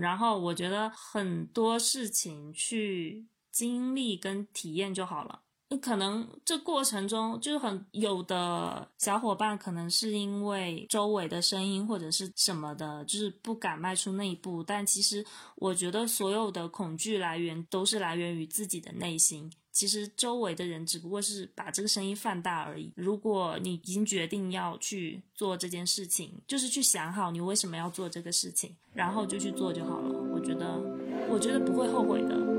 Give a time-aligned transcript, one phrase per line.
[0.00, 5.40] 然后我觉得很多事情去经历跟体验就好了。
[5.68, 14.62] 那可能这过程中就是很有的小伙伴，可能是因为周围的声音或者是什么的，就是不敢迈出那一步。
[14.62, 15.24] 但其实
[15.56, 19.50] 我觉得所有的恐惧来源都是来源于自己的内心。
[19.72, 22.92] 其实周围的人只不过是把这个声音放大而已。
[22.94, 30.20] 如果你已经决定要去做这件事情，就是去想好你为什么要做这个事情，然后就去做就好了。
[30.32, 30.78] 我觉得，
[31.30, 32.51] 我觉得不会后悔的。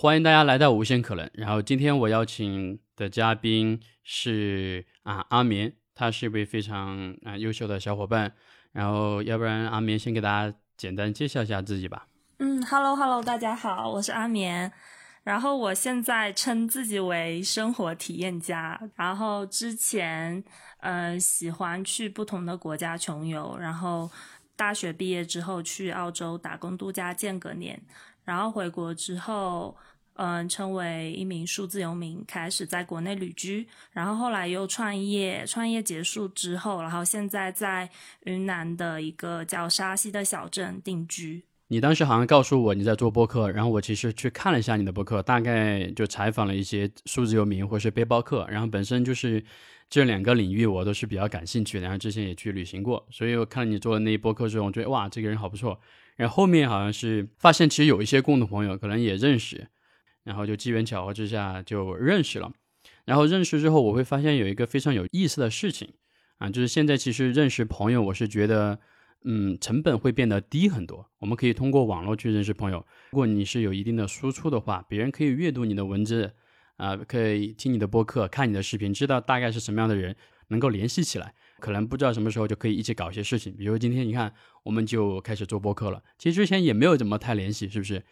[0.00, 1.28] 欢迎大家来到无限可能。
[1.34, 8.32] 然后今天我邀请的嘉宾是啊阿眠，他是一位非常啊优秀的小伙伴。
[8.72, 12.06] 然后要不然阿眠先给大家简单介绍一下自己吧。
[12.38, 14.72] 嗯，Hello Hello，大家好，我是阿眠。
[15.22, 18.80] 然后我现在称自己为生活体验家。
[18.94, 20.42] 然后之前
[20.78, 23.54] 呃喜欢去不同的国家穷游。
[23.60, 24.10] 然后
[24.56, 27.78] 大学毕业之后去澳洲打工度假间隔年。
[28.22, 29.76] 然后回国之后，
[30.22, 33.66] 嗯，成为一名数字游民，开始在国内旅居。
[33.90, 37.88] 然后后来又创业，创业结束之后，然后现在在
[38.24, 41.42] 云南的一个叫沙溪的小镇定居。
[41.68, 48.46] 你当时好像告诉我你在做播客，然后我其实去看了一下你的播客，大概就采访了一些数字游民或是背包客。
[48.50, 49.42] 然后本身就是
[49.88, 55.80] 这两个领域我都是比较感兴趣的，然后之前也去旅行过，所以我看了你做的那一播客之后，我觉得哇，这个人好不错。
[56.16, 59.66] 然后后面好像是发现，其实有一些共同朋友可能也认识，
[60.24, 62.52] 然后就机缘巧合之下就认识了。
[63.04, 65.92] 然后认识之后，我会发现有一个非常有意思的事情
[66.38, 68.78] 啊，就是现在其实认识朋友，我是觉得，
[69.24, 71.10] 嗯，成本会变得低很多。
[71.18, 72.84] 我们可以通过网络去认识朋友。
[73.10, 76.32] 如果你是有一定的输出的话，别人可以阅读你的文字
[76.76, 80.14] 啊，可以听你的播客、看你的视频，知道大概是什么样的人，
[80.48, 81.34] 能够联系起来。
[81.58, 84.32] 可能不知道什么时候就可以一起搞一些事情，比如今天你看，
[84.62, 86.02] 我们就开始做播客了。
[86.16, 88.02] 其实之前也没有怎么太联系，是不是？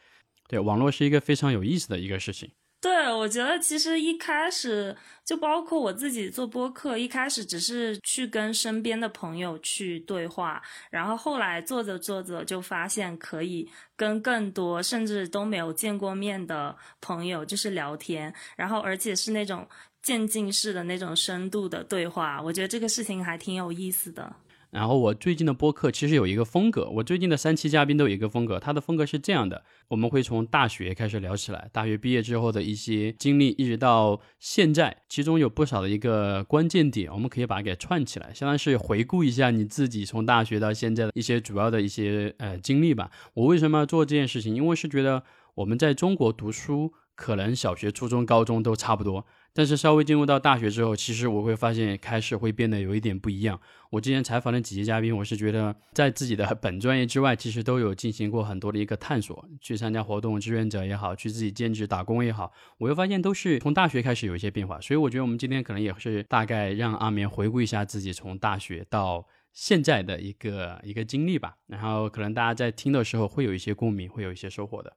[0.48, 2.50] 对，网络是一个非常有意思的一个事情。
[2.80, 19.68] 对，我觉得其实一开始就包括我自己做播客，一开始只是去跟身边的朋友去对话，然后后来做着做着就发现可以跟更多甚至都没有见过面的朋友就是聊天，然后而且是那种。
[20.00, 24.34] 渐进式的那种深度的对话，我觉得这个事情还挺有意思的。
[24.70, 43.10] 然后我最近的播客其实有一个风格，我最近的三期嘉宾都有一个风格，他的风格是这样的：我们会从大学开始聊起来，大学毕业之后的一些经历，一直到现在，其中有不少的一个关键点，我们可以把它给串起来，相当于是回顾一下你自己从大学到现在的一些主要的一些呃经历吧。
[43.34, 44.54] 我为什么要做这件事情？
[44.54, 45.22] 因为是觉得
[45.54, 49.24] 我们在中国读书，可能小学、初中、高中都差不多。
[49.58, 53.60] 但是稍微进入到大学之后，其实我会发现开始会变得有一点不一样。
[53.90, 64.80] 我之前采访的几期嘉宾，我是觉得在自己的本专业之外，其实都有进行过很多的一个探索，去参加活动、志愿者也好，去自己兼职打工也好，我又发现都是从大学开始有一些变化。
[64.80, 71.56] 所以我觉得我们今天可能也是大概让阿棉回顾一下自己从大学到现在的一个一个经历吧。
[71.66, 74.96] 然后可能大家在听的时候会有一些共鸣，会有一些收获的。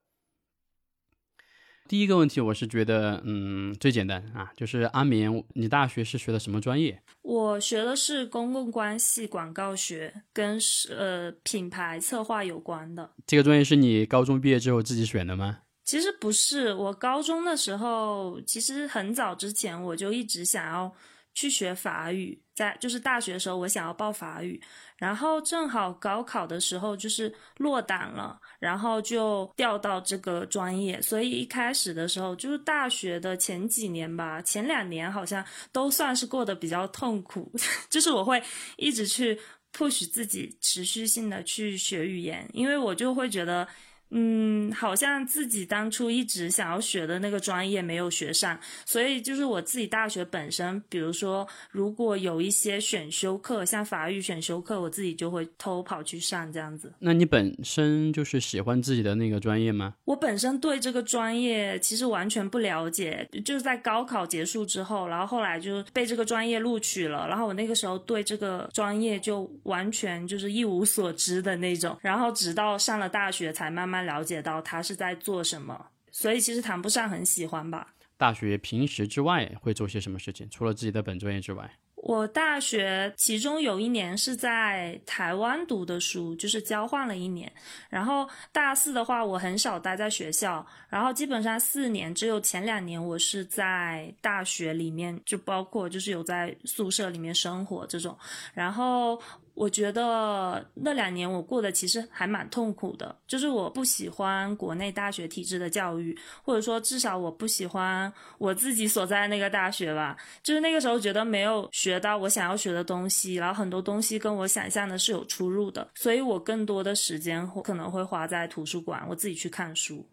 [1.87, 7.01] 第一个问题，我是觉得，嗯，最简单啊，就是阿眠，你大学是学的什么专业？
[7.21, 10.57] 我学的是公共关系广告学，跟
[10.89, 13.11] 呃品牌策划有关的。
[13.27, 15.59] 这个专业是你高中毕业之后自己选的吗？
[15.83, 20.93] 其实不是，我高中的时候，其实很早之前我就一直想要
[21.33, 24.61] 去学法语，在就是大学的时候，我想要报法语。
[25.01, 37.51] 然后正好高考的时候就是落档了，然后就调到这个专业，所以一开始的时候就是大学的前几年吧，前两年好像都算是过得比较痛苦，
[37.89, 38.39] 就是我会
[38.77, 39.39] 一直去
[39.73, 43.67] push 自己持续性的去学语言，因为我就会觉得。
[44.11, 56.91] 嗯，好像自己当初一直想要学的那个专业没有学上，所以就是我自己大学本身，比如说如果有一些选修课，像法语选修课，我自己就会偷跑去上这样子。
[56.99, 59.93] 那你本身就是喜欢自己的那个专业吗？
[60.03, 74.00] 我本身对这个专业其实完全不了解，就是在高考结束之后，然后后来就被这个专业录取了，然后我那个时候对这个专业就完全就是一无所知的那种，然后直到上了大学才慢慢。
[74.01, 77.93] 慢了解到他是在做什么，所以其实谈不上很喜欢吧。
[78.17, 80.49] 大学平时之外会做些什么事情？
[80.49, 81.71] 除了自己的本专业之外？
[81.95, 87.51] 我大学其中有一年是在台湾读的书，就是交换了一年。
[87.89, 98.17] 然后大四的话，我很少待在学校，然后基本上四年只有前两年我是在大学里面，就包括就是有在宿舍里面生活这种。
[98.55, 99.21] 然后。
[99.53, 110.17] 我觉得那两年我过得其实还蛮痛苦的，就是我不喜欢国内大学体制的教育，或者说至少我不喜欢我自己所在那个大学吧。
[110.41, 120.09] 就是那个时候觉得没有学到我想要学的东西，然后很多东西跟我想象的是有出入的，所以我更多的时间可能会花在图书馆，我自己去看书。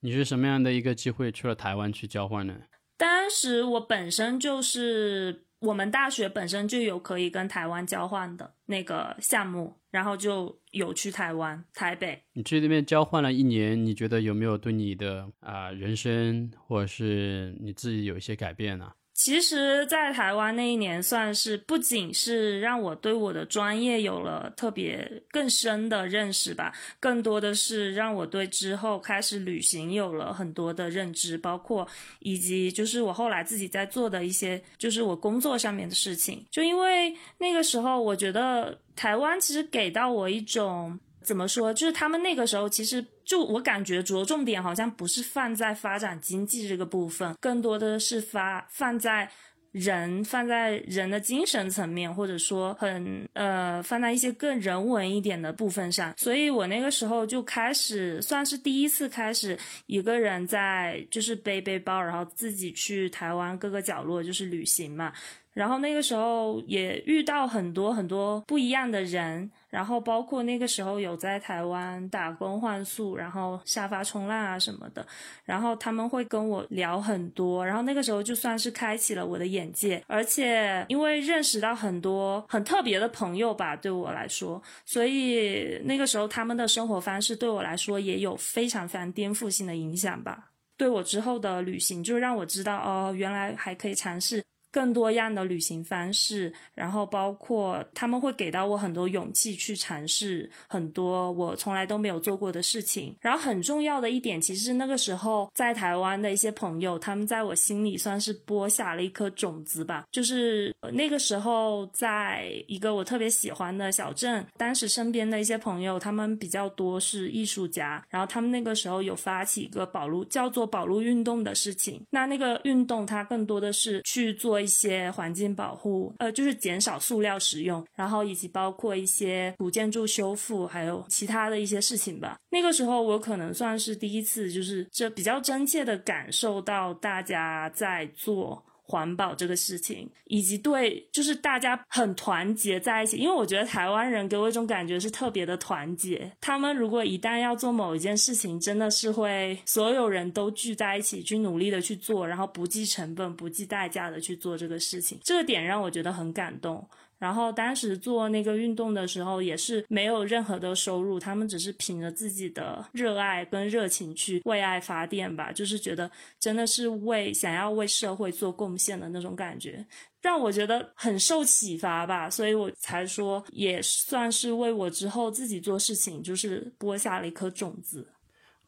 [0.00, 2.54] 你是什么样的一个机会去了台湾去交换呢？
[2.96, 5.42] 当时我本身就是。
[5.64, 12.22] 我们大学本身就有可以跟台湾交换的那个项目，然后就有去台湾台北。
[12.34, 18.92] 你去那边交换了一年，你觉得有没有对你的啊人生或者是你自己有一些改变呢？
[19.14, 31.86] 其实，在台湾那一年，算是不仅是让我对我的专业有了特别更深的认识吧，更多的是让我对之后开始旅行有了很多的认知，包括
[32.18, 36.44] 以及就是我后来自己在做的一些，就是我工作上面的事情。
[36.50, 40.98] 就因为那个时候，我觉得台湾其实给到我一种。
[41.22, 41.72] 怎么说？
[41.72, 49.30] 就是他们那个时候，其实就我感觉着重点好像不是放在发展经济这个部分，更多的是发放在
[49.72, 56.14] 人，放在人的精神层面，或者说很呃放在一些更人文一点的部分上。
[56.16, 65.12] 所以我那个时候就开始算是第一次开始一个人在就是背背包，然后自己去台湾各个角落就是旅行嘛。
[65.54, 69.50] 然后那个时候也遇到很多很多不一样的人。
[69.70, 75.04] 然后包括那个时候有在台湾打工换宿，然后沙发冲浪啊什么的，
[75.44, 94.40] 然后他们会跟我聊很多，然后那个时候就算是开启了我的眼界，而且因为认识到很多很特别的朋友吧，对我来说，所以那个时候他们的生活方式对我来说也有非常非常颠覆性的影响吧，对我之后的旅行就让我知道哦，原来还可以尝试。
[94.74, 103.14] 更多样的旅行方式，然后包括他们会给到我很多勇气去尝试很多我从来都没有做过的事情。
[103.20, 110.06] 然后很重要的一点，其实那个时候在台湾的一些朋友，他们在我心里算是播下了一颗种子吧。
[110.10, 122.02] 就是那个时候，在一个我特别喜欢的小镇，当时身边的一些朋友，他们比较多是艺术家，然后他们那个时候有发起一个保路叫做保路运动的事情。
[122.10, 124.63] 那那个运动，它更多的是去做。
[124.64, 132.36] 一些环境保护，呃，就是减少塑料使用，然后以及包括一些古建筑修复，还有其他的一些事情吧。
[132.50, 138.64] 那个时候我可能算是第一次，就是这比较真切的感受到大家在做。
[138.86, 146.30] 环保这个事情，以及对，就是大家很团结在一起，因为我觉得台湾人给我一种感觉是特别的团结。
[146.40, 155.18] 他们如果一旦要做某一件事情，真的是会所有人都聚在一起去努力的去做，然后不计成本、不计代价的去做这个事情。
[155.24, 156.86] 这个点让我觉得很感动。
[157.24, 169.82] 然后当时做那个运动的时候，也是没有任何的收入，他们只是凭着自己的热爱跟热情去为爱发电吧，就是觉得真的是为想要为社会做贡献的那种感觉，
[170.20, 178.06] 让我觉得很受启发吧，所以我才说也算是为我之后自己做事情就是播下了一颗种子。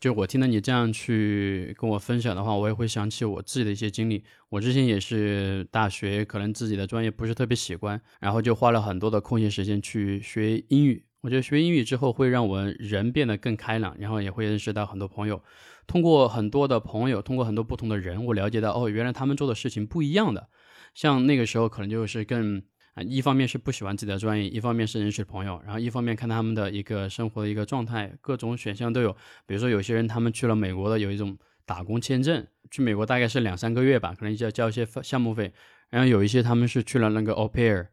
[0.06, 4.22] 就我听到你这样去跟我分享的话，我也会想起我自己的一些经历。
[4.50, 11.04] 我之前也是大学，可能自己的专业不是特别喜欢，然后就花了很多的空闲时间去学英语。
[11.22, 15.42] 我觉得学英语之后会让我人变得更开朗，然后也会认识到很多朋友。
[15.88, 20.48] 通过很多的朋友，通过很多不同的人，我了解到哦，原来他们做的事情不一样的。
[20.94, 22.62] 像那个时候可能就是更。
[22.96, 29.12] 啊，一方面是不喜欢自己的专业，一方面是认识朋友，然后一方面看他们的一个生活的一个状态，各种选项都有。
[29.46, 31.36] 比如说有些人他们去了美国的有一种
[31.66, 35.52] 打工签证，去美国大概是两三个月吧，可能就要交一些项目费。
[35.90, 37.88] 然后有一些他们是去了那个 au pair，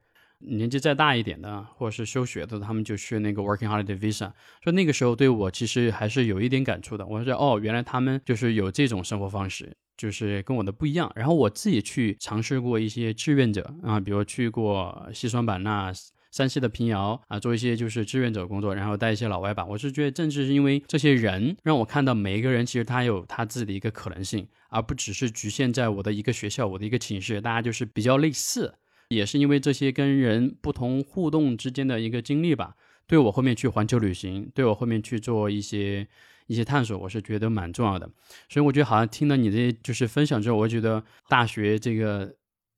[0.48, 4.32] 年纪再大一点的或者是休学的，他们就去那个 working holiday visa。
[4.64, 7.06] 说那个时候对我其实还是有一点感触的。
[7.06, 9.76] 我说哦，原来他们就是有这种生活方式。
[9.96, 15.94] 就是跟我的不一样，然后我自己去尝试过一些志愿者啊，比如去过西双版纳、
[16.32, 19.64] 山西的平遥啊，做一些就是志愿者工作，然后带一些老外吧。
[19.64, 28.74] 我是觉得正是因为这些人让我看到每一个人其实他有他自己的一个可能性，而不只是局限在我的一个学校、我的一个寝室，大家就是比较类似。
[29.14, 32.76] 也是因为这些跟人不同互动之间的一个经历吧，
[33.08, 36.08] 对我后面去环球旅行，对我后面去做一些。
[36.46, 38.06] 一些探索，我是觉得蛮重要的。
[38.50, 42.36] 所以我觉得好像听了你的就是分享之后，我觉得大学这个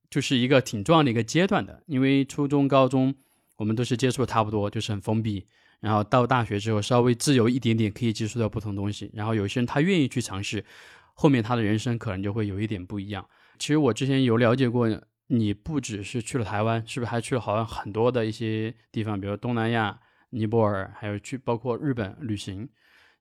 [0.07, 3.15] 就是一个挺重要的一个阶段的，因为初中、高中
[3.57, 5.47] 我们都是接触差不多，就是很封闭。
[5.79, 9.09] 然后到大学之后，稍微自由一点点，可以接触到不同东西。
[9.15, 10.63] 然后有些人他愿意去尝试，
[11.15, 13.27] 后面他的人生可能就会有一点不一样。
[13.57, 14.87] 其实我之前有了解过，
[15.27, 22.69] 你不只是去了台湾，是不是还去了好像很多的一些地方，比如东南亚、尼泊尔，还有去包括日本旅行。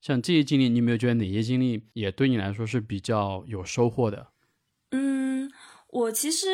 [0.00, 4.28] 像这些经历，你有没有觉得哪些经历也对你来说是比较有收获的？
[4.90, 5.50] 嗯，
[5.88, 6.46] 我其实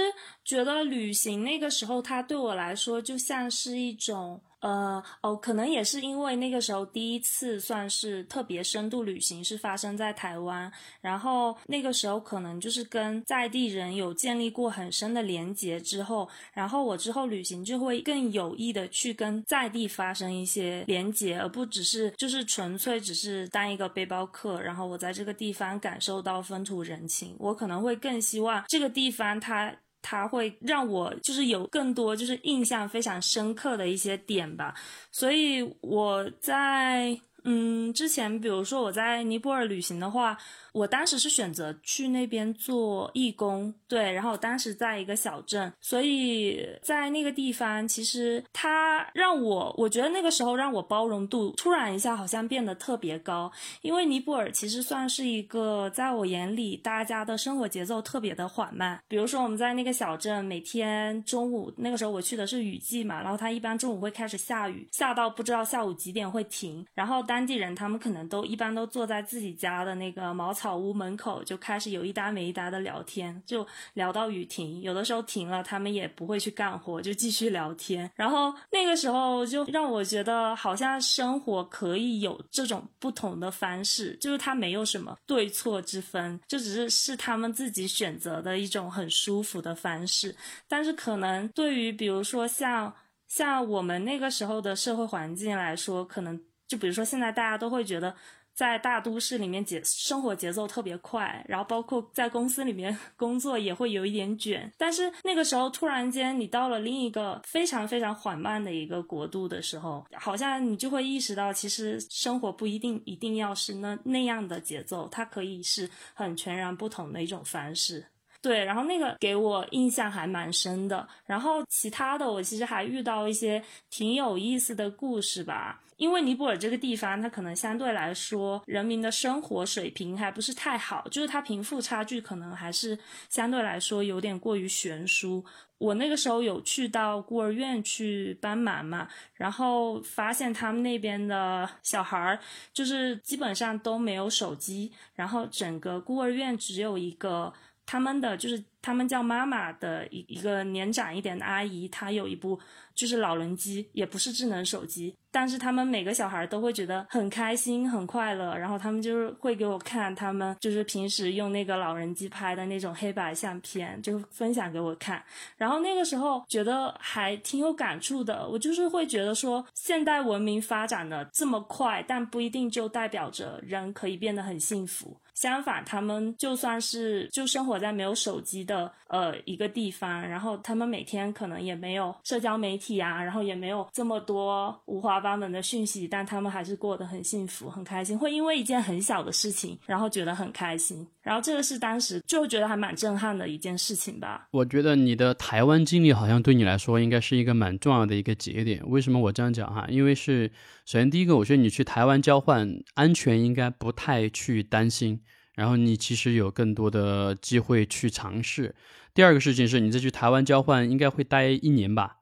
[0.44, 4.42] 觉得旅行那个时候，它对我来说就像是一种。
[4.60, 10.70] 呃哦，可能也是因为那个时候第一次算是特别深度旅行，是发生在台湾。
[11.00, 24.60] 然后那个时候可能就是跟在地人有建立过很深的连结之后，然后我之后旅行就会更有意的去跟在地发生一些连结，而不只是就是纯粹只是当一个背包客。
[24.60, 29.74] 然后我在这个地方感受到风土人情，我可能会更希望这个地方它。
[30.10, 34.74] 它会让我就是有更多就是印象非常深刻的一些点吧，
[35.12, 40.36] 所以我在嗯之前，比如说我在尼泊尔旅行的话。
[40.72, 53.50] 我当时是选择去那边做义工，对，然后我当时在一个小镇，所以在那个地方，其实它让我，我觉得那个时候让我包容度突然一下好像变得特别高，
[53.82, 70.76] 因为尼泊尔其实算是一个在我眼里大家的生活节奏特别的缓慢，比如说我们在那个小镇，每天中午那个时候我去的是雨季嘛，然后它一般中午会开始下雨，下到不知道下午几点会停，然后当地人他们可能都一般都坐在自己家的那个茅草。
[70.76, 78.10] 屋门口就开始有一搭没一搭的聊天，就聊到雨停，有的时候停了，他们也不会去干活，就继续聊天。
[78.16, 90.34] 然后那个时候就让我觉得，好像生活可以有这种不同的方式，就是它没有什么对错之分，就只是是他们自己选择的一种很舒服的方式。
[90.66, 92.92] 但是可能对于比如说像
[93.28, 98.14] 像我们那个时候的社会环境来说，可能就比如说现在大家都会觉得。
[98.52, 104.70] 在大都市里面节生活节奏特别快，然后包括在公司里面 工作也会有一点卷。
[104.76, 118.04] 但是那个时候突然间你到了另一个非常非常缓慢的一个国度的时候，好像你就会意识到，其实生活不一定一定要是那那样的节奏，它可以是很全然不同的一种方式。
[118.42, 121.08] 对，然后那个给我印象还蛮深的。
[121.24, 125.80] 然后其他的，我其实还遇到一些挺有意思的故事吧。
[126.00, 135.44] 因为尼泊尔这个地方，它可能相对来说人民的生活水平还不是太好，就是它贫富差距可能还是相对来说有点过于悬殊。
[135.76, 142.38] 我那个时候有去到孤儿院去帮忙嘛，然后发现他们那边的小孩儿
[142.72, 147.52] 就是基本上都没有手机，然后整个孤儿院只有一个
[147.90, 152.56] 他们的就是他们叫妈妈的一一个年长一点的阿姨，她有一部
[152.94, 155.12] 就是老人机，也不是智能手机。
[155.32, 165.20] 但是他们每个小孩都会觉得很开心、很快乐，然后他们就是会给我看他们就是平时用那个老人机拍的那种黑白相片，就分享给我看。
[165.56, 175.16] 然后那个时候觉得还挺有感触的，我就是会觉得说，现代文明发展的这么快，但不一定就代表着人可以变得很幸福。
[175.40, 191.08] 相反，他们就算是就生活在没有手机的呃一个地方，然后他们每天可能也没有社交媒体啊，然后也没有这么多五花八门的讯息，但他们还是过得很幸福、很开心，会因为一件很小的事情，然后觉得很开心。
[191.22, 194.48] 然后这个是当时就觉得还蛮震撼的一件事情吧。
[194.52, 198.82] 我觉得你的台湾经历好像对你来说应该是一个蛮重要的一个节点。
[198.86, 199.86] 为什么我这样讲哈？
[199.88, 200.48] 因为是
[200.86, 205.20] 首先第一个，我觉得你去台湾交换，安全应该不太去担心。
[205.56, 208.74] 然后你其实有更多的机会去尝试。
[209.12, 212.16] 第二个事情是你再去台湾交换，应该会待一年吧？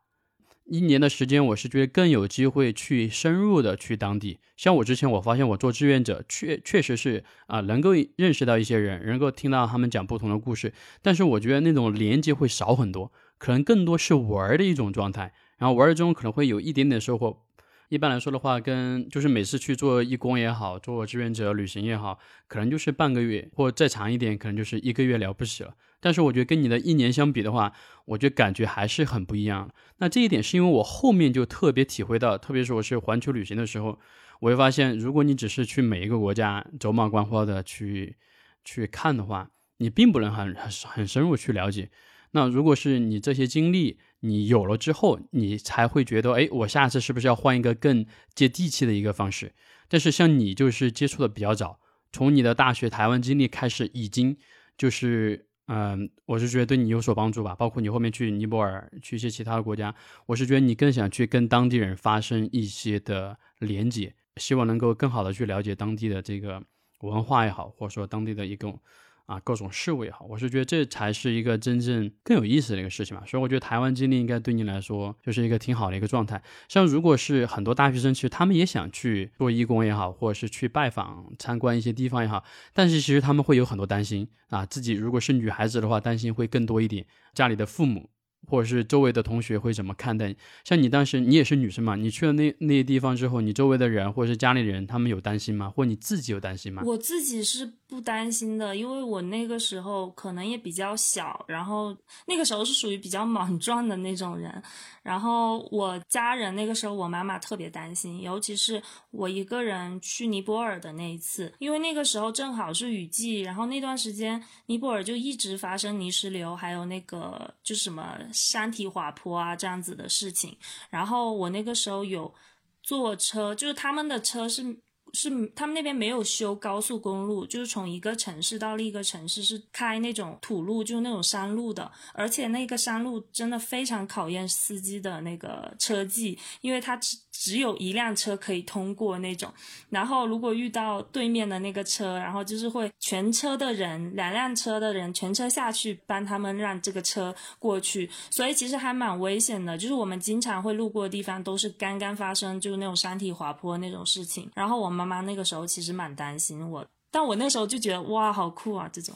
[0.70, 4.38] 一年的时间，我是觉得更有机会去深入的去当地。
[4.56, 10.74] 像我之前，我发现我做志愿者，确确实是啊，能够认识到一些人，能够听到他们讲不同的故事。
[11.00, 15.32] 但是我觉得那种连接会少很多，可能更多是玩的一种状态。
[15.56, 17.44] 然后玩中可能会有一点点收获。
[17.88, 25.74] 一般来说的话，跟就是每次去做义工也好，做志愿者旅行也好，可能就是半个月，或再长一点，可能就是一个月了不起了。
[26.00, 27.72] 但是我觉得跟你的一年相比的话，
[28.06, 29.70] 我觉得感觉还是很不一样。
[29.98, 33.98] 那这一点是因为我后面就特别体会到，特别是我是环球旅行的时候，
[34.40, 38.16] 我会发现，如果你只是去每一个国家走马观花的去
[38.64, 41.90] 去看的话，你并不能很很很深入去了解。
[42.32, 49.54] 那如果是你这些经历，你有了之后，你才会觉得，哎，我下次是不是要换一个更接地气的一个方式？
[49.88, 51.80] 但是像你就是接触的比较早，
[52.12, 54.36] 从你的大学台湾经历开始，已经
[54.76, 57.54] 就是嗯，我是觉得对你有所帮助吧。
[57.54, 59.94] 包括你后面去尼泊尔，去一些其他的国家，
[60.26, 66.62] 我是觉得你更想去跟当地人发生一些的连接，希望能够更好的去了解当地的这个
[67.00, 68.80] 文化也好，或者说当地的一种。
[69.28, 73.22] 啊，各种事物也好，我是觉得这才是一个真正更有意思的一个事情嘛。
[73.26, 76.42] 所以我觉得台湾经历应该对你来说就是一个挺好的一个状态。
[76.66, 82.42] 像如果是很多大学生，其实他们也想去做义工也好，或者是去拜访参观一些地方也好，
[82.72, 84.64] 但是其实他们会有很多担心啊。
[84.64, 87.04] 自己如果是女孩子的话，担心会更多一点，
[87.34, 88.08] 家里的父母。
[88.46, 90.34] 或者是周围的同学会怎么看待？
[90.64, 91.96] 像你当时，你也是女生嘛？
[91.96, 95.68] 你去了那那些地方之后，你周围的人或者是家里人，他们有担心吗？
[95.70, 96.82] 或你自己有担心吗？
[96.86, 104.62] 我自己是不担心的，因为我那个时候可能也比较小，然后那个时候是属于比较莽撞的那种人。
[105.02, 120.56] 然后我家人那个时候，我妈妈特别担心，尤其是我一个人去尼泊尔的那一次，因为那个时候正好是雨季，然后那段时间尼泊尔就一直发生泥石流，还有那个就什么山体滑坡啊这样子的事情。
[120.90, 122.34] 然后我那个时候有
[122.82, 124.80] 坐车，就是他们的车是。
[125.14, 136.94] 是他们那边没有修高速公路，就是从一个城市到另一个城市是开那种土路，就是那种山路的，而且那个山路真的非常考验司机的那个车技，因为它
[137.40, 139.50] 只有一辆车可以通过那种，
[139.88, 154.88] 然后如果遇到对面的那个车，然后就是会全车的人，两辆车的人全车下去帮他们让这个车过去，所以其实还蛮危险的，就是我们经常会路过的地方都是刚刚发生就是那种山体滑坡那种事情，然后我。
[154.98, 158.90] 妈妈那个时候其实蛮担心我，但我那时候就觉得哇，好酷啊！
[158.92, 159.14] 这种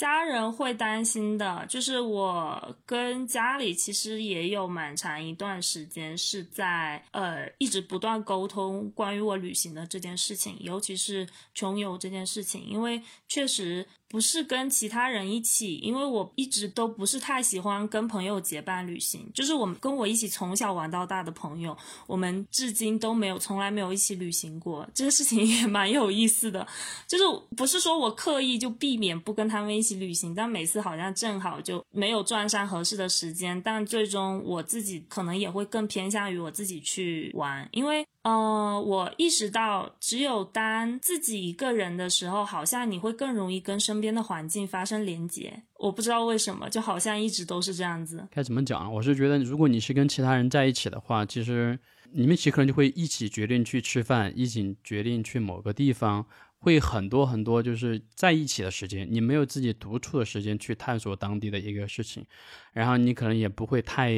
[0.00, 13.86] 家人会担心的，就是我跟家里其实也有蛮长一段时间是在呃一直不断沟通关于我旅行的这件事情，尤其是穷游这件事情，因为确实。
[14.10, 19.30] 不是跟其他人一起，因为我一直都不是太喜欢跟朋友结伴旅行。
[19.32, 21.76] 就是我们跟我一起从小玩到大的朋友，
[22.08, 24.84] 我们至今都没有从来没有一起旅行过。
[24.92, 26.66] 这个事情 也蛮有意思的，
[27.06, 27.24] 就是
[27.56, 33.62] 不是说我刻意就避免不跟他们一起旅行，但每次好像正好就没有撞上合适的时间。
[33.62, 38.04] 但最终我自己可能也会更偏向于我自己去玩，因为。
[38.22, 45.62] 呃，我意识到，只有当自己一个人的时候，好像你会更容易跟身边的环境发生连接。
[45.78, 48.28] 我不知道为什么，就好像一直都是这样子。
[48.30, 48.92] 该怎么讲？
[48.92, 51.78] 我是觉得，如果你是跟其他人在一起的话，其实
[52.12, 56.26] 你们其实可能就会一起决定去吃饭，一起决定去某个地方，
[56.58, 59.08] 会很多很多，就是在一起的时间。
[59.10, 62.26] 你没有自己独处的时间去探索当地的一个事情，
[62.74, 64.12] 然后你可能也不会太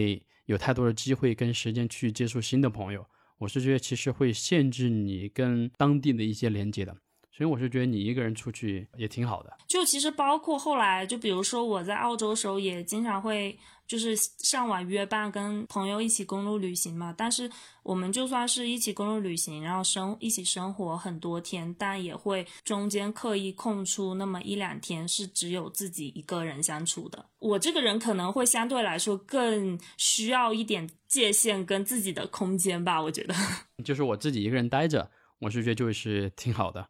[0.46, 3.06] 有太多的机会跟时间去接触新的朋友。
[3.42, 6.96] 我是觉得其实会限制你跟当地的一些连接的，
[7.34, 9.52] 所以我是觉得你一个人出去也挺好的。
[9.66, 13.58] 就其实包括后来，就比如说我在澳洲的时候，也经常会。
[13.84, 17.50] 就是上网约伴跟朋友一起公路旅行嘛，但是
[17.82, 27.26] 我们就算是一起公路旅行，然后生一起生活很多天，但也会中间刻意空出那么一两天是只有自己一个人相处的。
[27.38, 33.34] 我这个人可能会相对来说更需要一点界限跟自己的空间吧，我觉得。
[33.84, 36.88] 就是我自己一个人待着，我是觉得就是挺好的。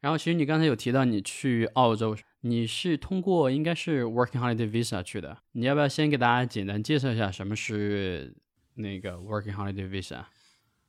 [0.00, 2.16] 然后其实你刚才有提到你去澳洲。
[2.42, 8.36] 你是通过应该是 Working Holiday Visa 去的，你要不要先给大家简单介绍一下什么是
[8.74, 10.26] 那个 Working Holiday Visa？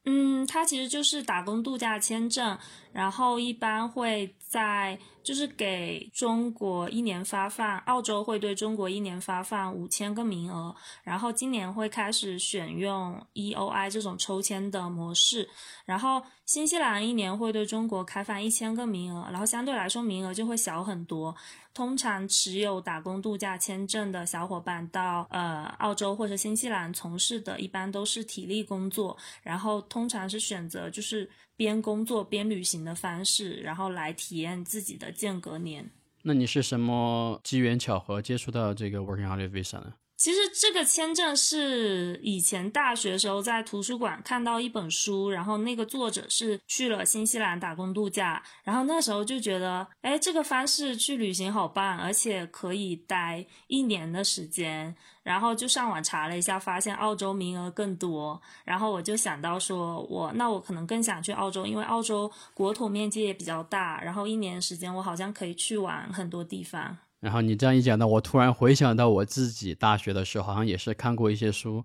[0.03, 2.59] 嗯，它其实就是打工度假签证，
[2.91, 15.47] 然后一般会在就是给中国一年发放，澳洲会对中国一年发放五千个名额，然后今年会开始选用 EOI 这种抽签的模式，
[15.85, 21.35] 然后新西兰一年会对中国开放一千个名额，然后相对来说名额就会小很多。
[21.73, 35.89] 通常持有打工度假签证的小伙伴到呃澳洲或者新西兰从事的一般都是体力工作，然后通常是选择就是边工作边旅行的方式，然后来体验自己的间隔年。
[36.21, 39.93] 那你是什么机缘巧合接触到这个 Working Holiday Visa 呢？
[40.17, 66.97] 其实这个签证是以前大学时候在图书馆看到一本书，然后那个作者是去了新西兰打工度假，然后那时候就觉得，哎，这个方式去旅行好棒，而且可以待一年的时间，然后就上网查了一下，发现澳洲名额更多，然后我就想到说，我那我可能更想去澳洲，因为澳洲国土面积也比较大，然后一年时间我好像可以去玩很多地方。
[67.19, 71.83] 然后你这样一讲呢，我突然回想到我自己大学的时候，好像也是看过一些书，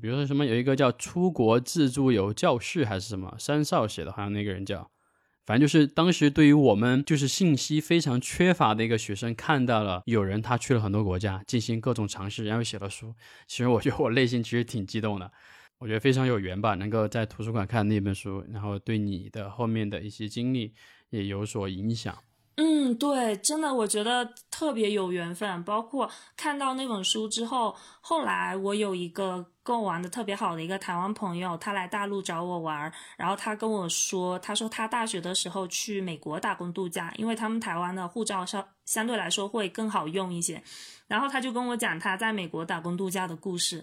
[0.00, 4.90] 比如说什么有一个叫“出国自助游教室”还是什么，山少写的，好像那个人叫。
[5.44, 13.12] 反正就是当时对于我们就是信息非常缺乏的一个学生，看到了有人他去了很多国家进行各种尝试，然后写了书。
[13.48, 15.30] 其实我觉得我内心其实挺激动的，
[15.78, 20.74] 我觉得非常有缘吧，能够在图书馆看那本书，然后对你的后面的一些经历
[21.10, 22.16] 也有所影响。
[22.56, 25.64] 嗯，对，真的，我觉得特别有缘分。
[25.64, 40.62] 包括看到那本书之后，后来我有一个跟我玩的特别好的一个台湾朋友，他来大陆找我玩，然后他跟我说，他说他大学的时候去美国打工度假，因为他们台湾的护照相相对来说会更好用一些。
[41.06, 43.82] 然后他就跟我讲他在美国打工度假的故事，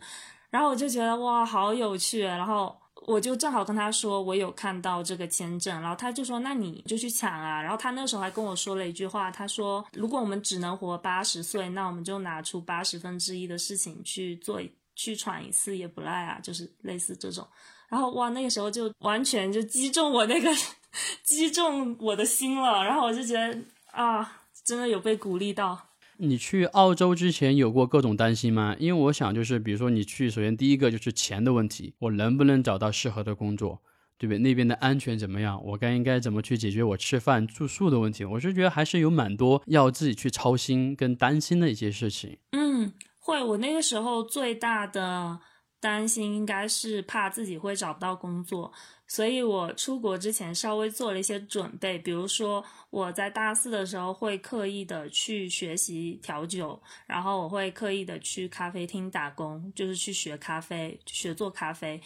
[0.52, 2.78] 然后我就觉得哇，好有趣，然后。
[3.08, 7.62] 我就正好跟他说，我有看到这个签证，然后他就说，那你就去抢啊。
[7.62, 14.62] 然后他那时候还跟我说了一句话，他说，如果我们只能活八十岁，那我们就拿出八十分之一的事情去做，
[14.96, 17.48] 去闯一次也不赖啊，就是类似这种。
[17.88, 20.50] 然后哇，那个时候就完全就击中我那个，
[21.24, 22.84] 击中我的心了。
[22.84, 23.58] 然后我就觉得
[23.92, 25.89] 啊，真的有被鼓励到。
[26.22, 28.76] 你去澳洲之前有过各种担心吗？
[28.78, 33.82] 因为我想，就是比如说你去，首先第一个就是钱的问题，我能不能找到适合的工作，
[34.18, 34.38] 对不对？
[34.40, 35.64] 那边的安全怎么样？
[35.64, 38.26] 我该应该怎么去解决我吃饭住宿的问题？
[38.26, 42.38] 我是觉得还是有蛮多要自己去操心跟担心的一些事情。
[42.52, 43.42] 嗯，会。
[43.42, 45.40] 我那个时候最大的
[45.80, 48.74] 担心应该是怕自己会找不到工作。
[49.10, 62.00] 所以我出国之前稍微做了一些准备，比如说我在大四的时候会刻意的去学习调酒，然后我会刻意的去咖啡厅打工，就是去学咖啡，学做咖啡，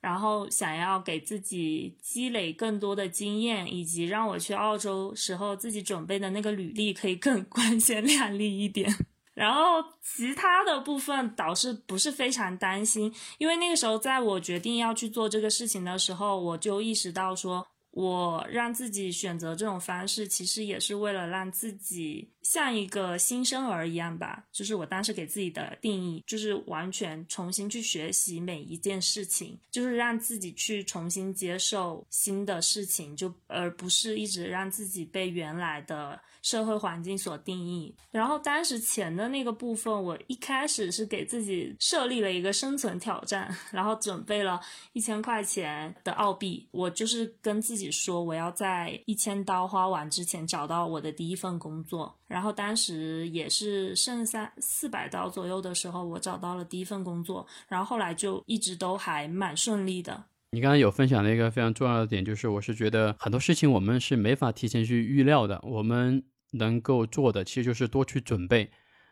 [0.00, 8.90] 然后想要给自己积累更多的经验，以及让我去澳洲时候自己准备的那个履历可以更 光鲜亮丽一点。
[9.36, 17.64] 然后其他的部分倒是不是非常担心，因为那个时候在我决定要去做这个事情的时候，我就意识到说。
[17.96, 24.44] 我让自己选择这种方式，其实也是为了让自己像一个新生儿一样吧。
[24.52, 37.94] 就是我当时给自己的定义，就是完全重新去学习每一件事情，就是让自己去重新接受新的事情，就而不是一直让自己被原来的社会环境所定义。
[38.10, 44.60] 然后当时钱的那个部分，我一开始是给自己设立了一个生存挑战，然后准备了
[44.92, 47.86] 一千块钱的澳币，我就是跟自己。
[47.96, 60.24] 说我要在一千刀花完之前找到我的第一份工作，然后当时也是剩三四百刀左右的时候，我找到了第一份工作，然后后来就一直都还蛮顺利的。
[60.52, 68.70] 你刚才有分享的一个非常重要的点，就是我是觉得很多事情我们是没法提前去预料的，我们能够做的其实就是多去准备。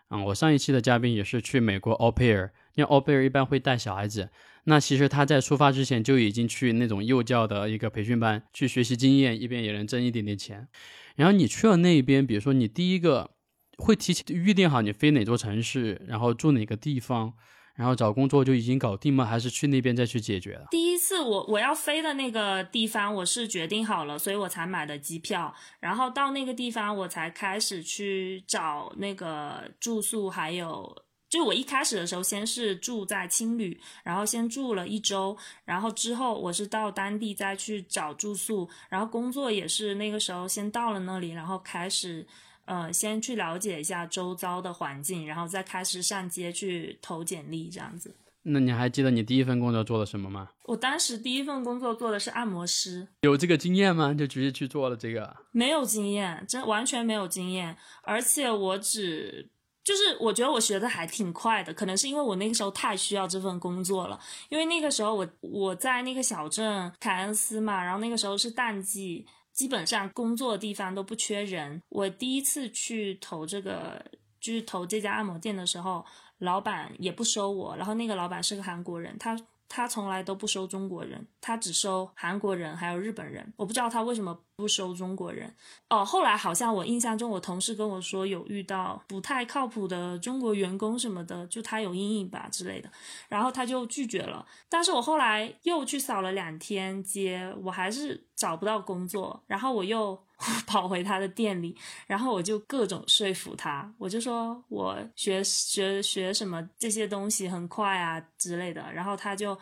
[0.09, 4.31] 嗯，我上一期的嘉宾也是去美国 au pair，因为 au pair 一般会带小孩子。
[4.65, 10.69] 那其实他在出发之前就已经去那种幼教的一个培训班去学习经验，一边也能挣一点点钱。
[11.17, 13.31] 然后你去了那边，比如说你第一个
[13.79, 17.33] 会提前预定好你飞哪座城市，然后住哪个地方，
[17.77, 19.25] 然后找工作就已经搞定吗？
[19.25, 20.67] 还是去那边再去解决了？
[20.71, 25.55] 第一次我我要飞的那个地方我是决定好了，所以我才买的机票。
[25.81, 31.04] 然后到那个地方我才开始去找那个住宿，还有。
[31.35, 42.25] 就我一开始的时候，先是住在青旅，然后先住了一周，然后之后我是到当地再去找住宿，然后工作也是那个时候先到了那里，然后开始，
[42.67, 48.15] 呃，先去了解一下周遭的环境，然后再开始上街去投简历这样子。
[48.45, 50.51] 那你还记得你第一份工作做了什么吗？
[50.67, 53.09] 我当时第一份工作做的是按摩师。
[53.23, 54.15] 有这个经验吗？
[54.15, 55.37] 就直接去做了这个？
[55.51, 59.51] 没有经验，真完全没有经验，而且我只。
[59.85, 64.19] 就是我觉得我学的还挺快的，可能是因为我那个时候太需要这份工作了。
[64.49, 71.83] 因为那个时候我我在那个小镇凯恩斯嘛，然后那个时候是淡季，基本上工作的地方都不缺人。
[71.91, 74.03] 我第一次去投这个，
[74.41, 76.05] 就是投这家按摩店的时候，
[76.39, 79.39] 老板也不收我，然后那个老板是个韩国人，他。
[79.69, 83.53] 他从来都不收中国人，他只收韩国人还有日本人。
[83.57, 85.55] 我不知道他为什么不收中国人。
[85.89, 92.91] 哦，后来好像我印象中，我同事跟我说有遇到不太靠谱的中国员工什么的，就他有阴影吧之类的，
[93.29, 94.47] 然后他就拒绝了。
[94.69, 100.24] 但是我后来又去扫了两天街，我还是找不到工作，然后我又。
[100.67, 101.77] 跑回他的店里，
[102.07, 109.57] 然后我就各种说服他，我就说我学学学什么这些东西很快啊之类的，然后他就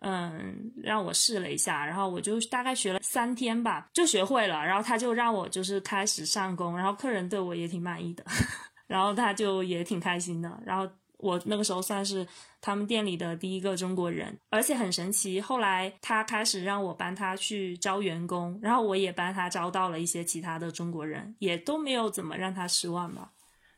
[0.00, 8.24] 嗯让我试了一下，然后我就大概学了三天吧，就学会了，然后他就让我就是开始上工，然后客人对我也挺满意的，
[8.86, 12.26] 然后他就也挺开心的，然后我那个时候算是
[12.60, 15.40] 他们店里的第一个中国人，而且很神奇。
[15.40, 23.32] 后来他开始让我帮他去招员工，然后我也帮他招到了一些其他的中国人，也都没有怎么让他失望吧。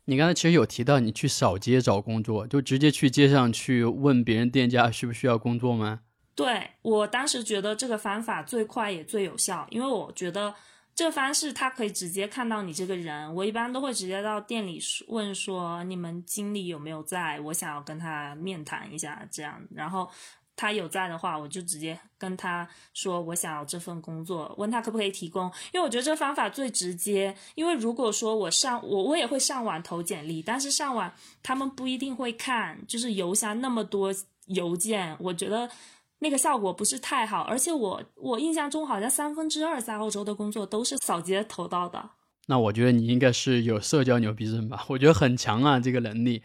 [0.06, 6.00] 你刚才其实有提到你去扫街找工作，就直接去街上去问别人店家需不需要工作吗？
[6.34, 10.54] 对我当时觉得这个方法最快也最有效，因为我觉得。
[10.98, 20.10] 这方式他可以直接看到你这个人，我一般都会直接到店里问说你们经理有没有在，我想要跟他面谈一下，这样，然后
[20.56, 31.12] 他有在的话，我就直接跟他说我想要这份工作，问他可不可以提供，因为我觉得这方法最直接，因为如果说我上我我也会上网投简历，但是上网
[31.44, 34.12] 他们不一定会看，就是邮箱那么多
[34.46, 35.70] 邮件，我觉得。
[36.20, 42.10] 那个效果不是太好，而且我我印象中好像三分之二在澳洲的工作都是扫街投到的。
[42.46, 44.84] 那我觉得你应该是有社交牛逼症吧？
[44.88, 46.42] 我觉得很强啊，这个能力，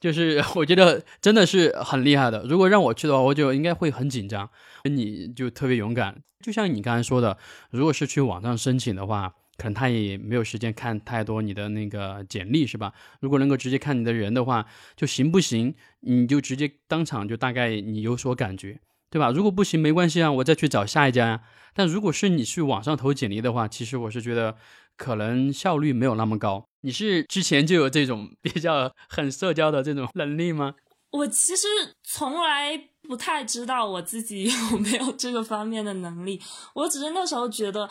[0.00, 2.42] 就是我觉得真的是很厉害的。
[2.42, 4.50] 如果让我去的话，我就应该会很紧张。
[4.84, 7.38] 你就特别勇敢，就像你刚才说的，
[7.70, 12.92] 如果是去网上申请的话，可能他也没有时间看太多你的那个简历，是吧？
[13.20, 15.74] 如果能够直接看你的人的话，就行不行？
[16.00, 18.80] 你就直接当场就大概你有所感觉。
[19.10, 19.30] 对吧？
[19.30, 21.40] 如果不行，没关系啊，我再去找下一家呀。
[21.74, 24.56] 但如果是你去网上投简历的话，其实我是觉得
[24.96, 26.64] 可能效率没有那么高。
[26.82, 30.74] 你是之前就有这种 比较很社交的这种能力吗？
[31.10, 31.66] 我其实
[32.02, 36.40] 从来不太知道我自己 有没有这个方面的能力，
[36.74, 37.88] 我只是那时候觉得。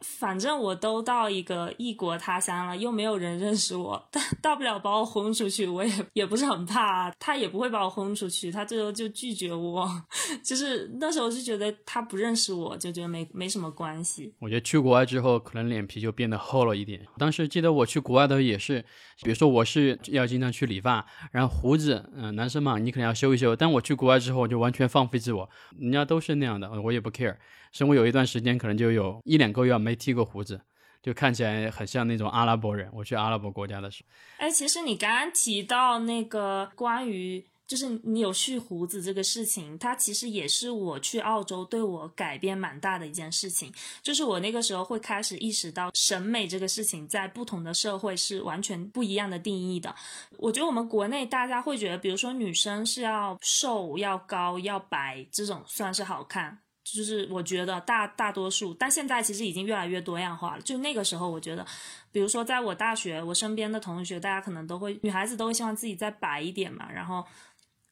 [0.00, 9.88] 反正我都到一个异国他乡了，又没有人认识我，大大不了把我轰出去，我也也不是很怕，他也不会把我轰出去，他最后就拒绝我，
[10.44, 14.34] 就是那时候就觉得他不认识我，就觉得没没什么关系。
[14.38, 17.06] 我觉得去国外之后，可能脸皮就变得厚了一点。
[17.18, 18.84] 当时记得我去国外的也是，
[19.22, 23.56] 比如说我是要经常去理发，然后胡子，嗯，男生嘛，你可能要修一修。
[23.56, 27.36] 但我去国外之后，我就完全放飞自我，人家都是那样的，我也不 care。
[27.72, 30.60] 所以我有一段时间，可能就有一两个月没剃过胡子，
[31.02, 32.88] 就看起来很像那种阿拉伯人。
[32.92, 43.70] 我去阿拉伯国家的时候，哎，其实你刚刚提到那个关于就是你有蓄胡子这个事情，它其实也是我去澳洲对我改变蛮大的一件事情。
[44.02, 49.94] 就是我那个时候会开始意识到审美这个事情在不同的社会是完全不一样的定义的。
[50.38, 56.58] 我觉得我们国内大家会觉得，比如说女生是要瘦、要高、要白，这种算是好看。
[56.94, 60.62] 就是我觉得大大多数，但现在其实已经越来越多样化了。
[60.62, 61.66] 就那个时候，我觉得，
[62.10, 67.24] 比如说在我大学，我身边的同学，大家可能都会，女孩子都会希望自己再白一点嘛，然后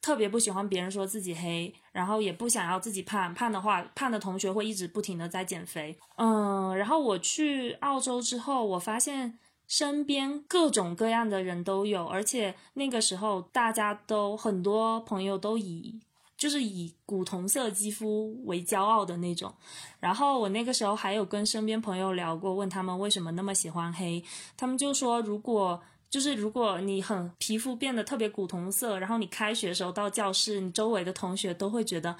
[0.01, 5.97] 特别不喜欢别人说自己黑，然后也不想要自己胖，胖的话，胖的同学会一直不停的在减肥。
[6.17, 15.99] 嗯，然后我去澳洲之后，我发现身边各种各样的人都有，而且那个时候大家都很多朋友都以。
[16.37, 19.51] 就是以古铜色肌肤为骄傲的那种，
[19.99, 24.23] 然后我那个时候还有跟身边朋友聊过，问他们为什么那么喜欢黑，
[24.55, 32.15] 他们就说，如果就是如果你很皮肤变得特别古铜色，然后你开学时候到教室，你周围的同学都会觉得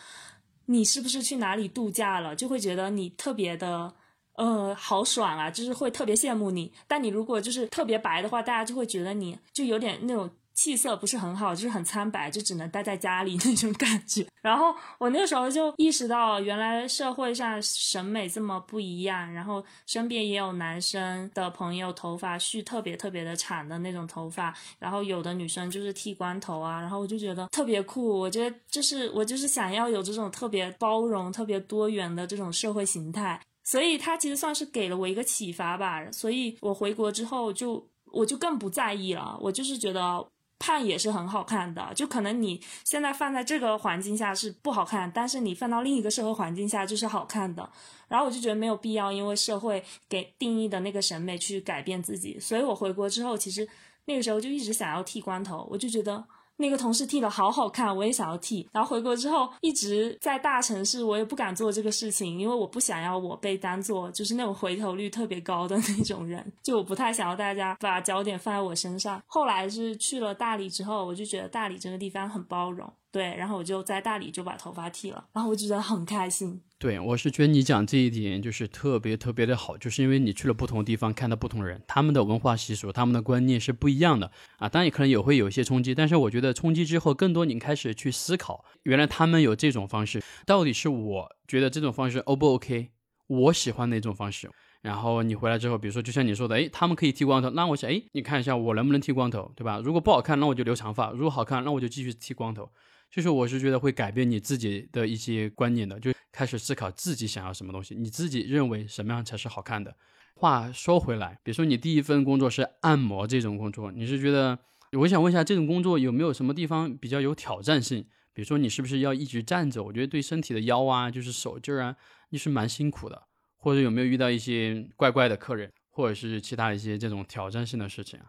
[0.65, 3.93] 你是不是去哪里度假了，就会觉得你特别的
[4.33, 6.73] 呃好爽啊，就是会特别羡慕你。
[6.87, 10.27] 但你如果就是特别白的话，大家就会觉得你就有点那种。
[10.57, 14.25] 气色不是很好，就是很苍白，就只能待在家里 那种感觉。
[14.41, 19.31] 然后我那个时候就意识到，原来社会上审美这么不一样。
[19.31, 26.81] 然后身边也有男生的朋友，头发蓄特别特别的长的那种头发，然后有的女生就是剃光头啊。
[26.81, 33.39] 然后我就觉得特别酷，我觉得就是我就是想要有这种特别包容、特别多元的这种社会形态。
[33.63, 36.11] 所以他其实算是给了我一个启发吧。
[36.11, 40.27] 所以我回国之后就我就更不在意了，我就是觉得。
[40.59, 47.69] 胖也是很好看的，就可能你现在放在这个环境下是不好看，但是你放到另一个社会环境下就是好看的。
[48.07, 53.67] 然后我就觉得没有必要因为社会给定义的那个审美去改变自己，所以我回国之后，其实
[54.05, 56.25] 那个时候就一直想要剃光头，我就觉得。
[56.57, 58.67] 那个同事剃的好好看，我也想要剃。
[58.71, 69.21] 然后回国之后一直在大城市，我也不敢做这个事情，因为我不想要我被当做就是那种回头率特别高的那种人，就我不太想要大家把焦点放在我身上。
[69.27, 72.91] 后来是去了大理之后，我就觉得大理这个地方很包容。
[73.09, 76.61] 对，然后我就在大理就把头发剃了，然后我就觉得很开心。
[76.79, 84.69] 对，我是觉得你讲这一点就是特别特别的好，就是因为你去了不同地方，看到不同人，他们的文化习俗、他们的观念是不一样的啊。
[84.69, 92.91] 当然也可能也会有一些冲击，但是我觉得冲击之后，更多你开始去思考，原来他们有这种方式，到底是我觉得这种方式 O 不 OK？
[93.25, 94.47] 我喜欢哪种方式？
[94.83, 99.81] 然后你回来之后，比如说就像你说的，哎，他们可以剃光头，那我想，哎，你看一下我能不能剃光头，对吧？
[99.83, 102.69] 如果不好看，那我就留长发；如果好看，那我就继续剃光头。
[103.09, 109.95] 就是我是觉得会改变你自己的一些观念的，就开始思考自己想要什么东西，你自己认为什么样才是好看的。
[110.35, 114.59] 话说回来，比如说你第一份工作是按摩这种工作，你是觉得？
[114.91, 118.05] 我想问一下，这种工作有没有什么地方比较有挑战性？
[118.33, 119.83] 比如说你是不是要一直站着？
[119.83, 121.95] 我觉得对身体的腰啊，就是手劲儿啊，
[122.29, 123.23] 你是蛮辛苦的。
[123.55, 128.27] 或者有没有遇到一些怪怪的客人，或者是其他一些这种挑战性的事情啊？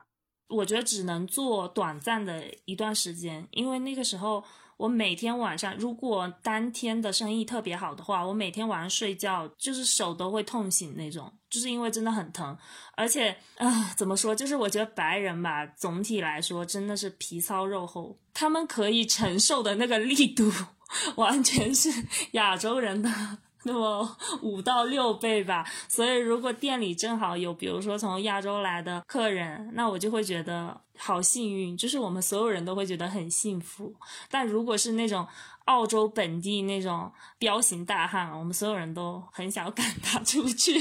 [0.49, 4.43] 我觉得只能做短暂的一段时间，因为那个时候。
[4.79, 12.57] 我每天晚上，如果当天的生意特别好的话，我每天晚上睡觉就是手都会痛醒那种，就是因为真的很疼。
[12.95, 14.33] 而且啊，怎么说？
[14.35, 20.51] 就是我觉得白人吧，总体来说真的是皮糙肉厚，他们可以承受的那个力度，
[21.17, 21.91] 完全是
[22.33, 23.11] 亚洲人的。
[23.65, 33.93] 那么五到六倍吧，所以如果店里正好有，比如说从亚洲来的客人，那我就会觉得好幸运，就是我们所有人都会觉得很幸福。
[34.31, 35.27] 但如果是那种
[35.65, 40.81] 澳洲本地那种彪形大汉，我们所有人都很想赶他出去。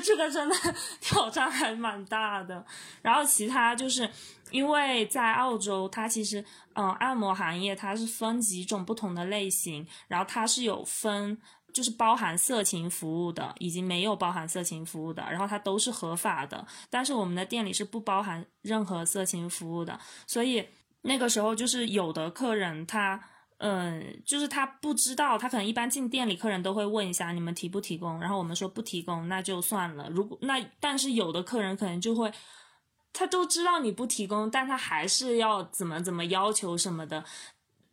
[0.00, 0.54] 这个真的
[1.00, 2.64] 挑战还蛮大的。
[3.02, 4.08] 然后其他就是。
[4.50, 11.40] 因为在澳洲，它其实，嗯，按摩行业它是分几种不同的类型，然后它是有分，
[11.72, 16.66] 就是包含色情服务的，以及没有包含色情服务的，然后它都是合法的。
[16.90, 20.68] 但是我们的店里是不包含任何色情服务的，所以
[21.00, 23.18] 那个时候就是有的客人他，
[23.62, 30.08] 嗯，就是他不知道，他可能一般进店里客人都会问一下你们提不提供，然后我们说不提供，那就算了。
[30.10, 32.32] 如果那但是有的客人可能就会。
[33.14, 37.22] 他都知道你不提供，但他还是要怎么怎么要求什么的。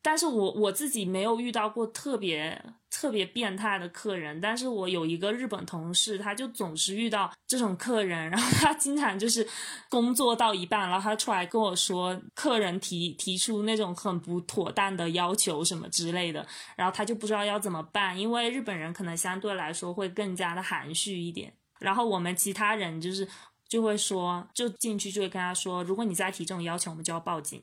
[0.01, 9.47] 但是我我自己没有遇到过特别特别变态的客人，但是我有一个日本同事，他就总是遇到这种客人，然后他经常就是
[9.89, 23.27] 工作到一半，然后他出来跟我说，客人提提出那种很不妥当的要求什么之类的，然后他就不知道要怎么办，因为日本人可能相对来说会更加的含蓄一点，然后我们其他人就是。
[23.69, 27.61] 就会说，就进去就会跟他说，如果你再提这种要求，我们就要报警。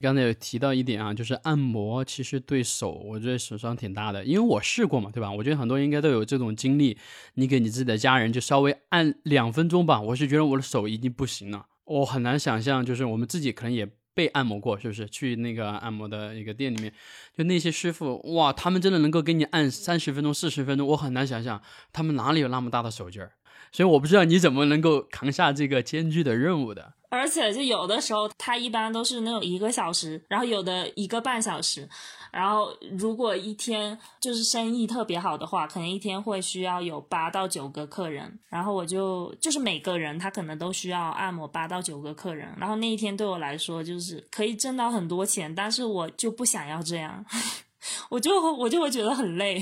[0.00, 5.30] 刚才有提到一点啊，就是按摩其实对手，我觉得损伤挺大的，因为我试过嘛，对吧？
[5.30, 6.96] 我觉得很多应该都有这种经历。
[7.34, 15.06] 你给你自己的家人就稍微按两分钟吧，我是觉得我的手已经不行了，我很难想象，就是我们自己可能也被按摩过，是不是？
[15.06, 16.90] 去那个按摩的一个店里面，
[17.36, 21.60] 就那些师傅，哇，他们真的能够给你按三十分钟、四十分钟，我很难想象
[21.92, 23.32] 他们哪里有那么大的手劲儿。
[23.72, 26.94] 所以我不知道你怎么能够扛下这个艰巨的任务的。
[27.08, 31.88] 而且就有的时候，他一般都是那种一个小时，然后有的一个半小时。
[32.30, 38.38] 然后如果一天就是生意特别好的话，可能一天会需要有八到九个客人。
[38.48, 42.48] 然后我就就是每个人他可能都需要按摩八到九个客人。
[42.56, 47.24] 然后那一天对我来说就是可以挣到很多钱，但是我就不想要这样，
[48.10, 49.60] 我就我就会觉得很累。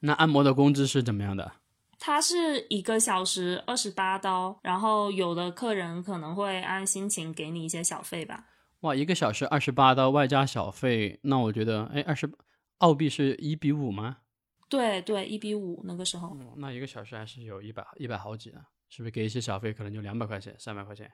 [0.00, 1.52] 那按摩的工资是怎么样的？
[2.02, 8.46] 它是一个小时二十八刀，然后有的客人可能会按心情给你一些小费吧。
[8.80, 12.28] 哇，一个小时二十八刀外加小费，那我觉得，哎，二十
[12.78, 14.16] 澳币是一比五吗？
[14.70, 16.34] 对对，一比五那个时候。
[16.56, 21.12] 那一个小时还是有一百一百好几的，是不是给一些小费可能就两百块钱、三百块钱？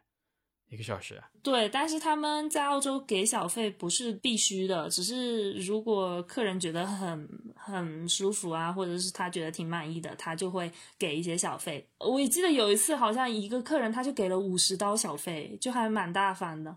[0.69, 11.87] 一个小时，对，但是他们在澳洲给小费不是必须的，只是如果客人觉得很很舒服啊，或者是他觉得挺满意的，他就会给一些小费。
[11.99, 16.77] 我也记得有一次，好像一个客人他就给了五十刀小费，就还蛮大方的。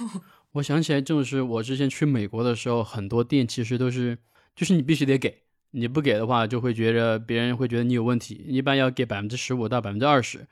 [0.52, 4.18] 我想起来，就是我之前去美国的时候，很多店其实都是，
[4.54, 10.46] 就是你必须得给，你不给的话，就会觉得别人会觉得你有问题，一般要给百分之十五到百分之二十。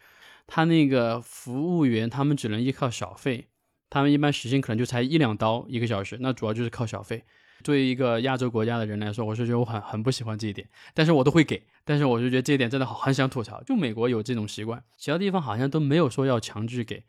[0.49, 3.47] 他那个服务员，他们只能依靠小费，
[3.89, 7.23] 他们一般时薪可能就才一两刀一个小时，那主要就是靠小费。
[7.63, 17.05] 作为一个亚洲国家的人来说，我是觉得我很很不喜欢这一点，但是我都会给，但是我就觉得这一点真的很想吐槽，就美国有这种习惯，其他地方好像都没有说要强制给。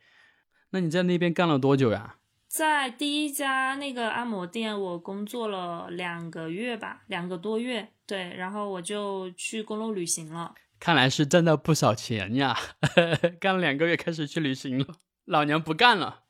[0.72, 2.18] 那你在那边干了多久呀？
[2.48, 10.56] 在第一家那个按摩店，我工作了两个月吧，两个多月，对，然后我就去公路旅行了。
[10.80, 12.58] 看来是挣到不少钱呀！
[13.40, 14.86] 干了两个月，开始去旅行了。
[15.26, 16.24] 老娘不干了。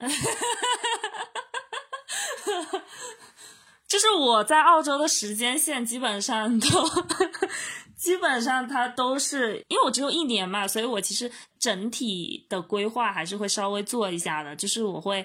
[3.86, 6.68] 就是我在澳洲的时间线基本上都，
[7.96, 11.30] 基本上它都是，因为我只有一年嘛，所以我其实
[11.60, 14.56] 整体的规划还是会稍微做一下的。
[14.56, 15.24] 就是我会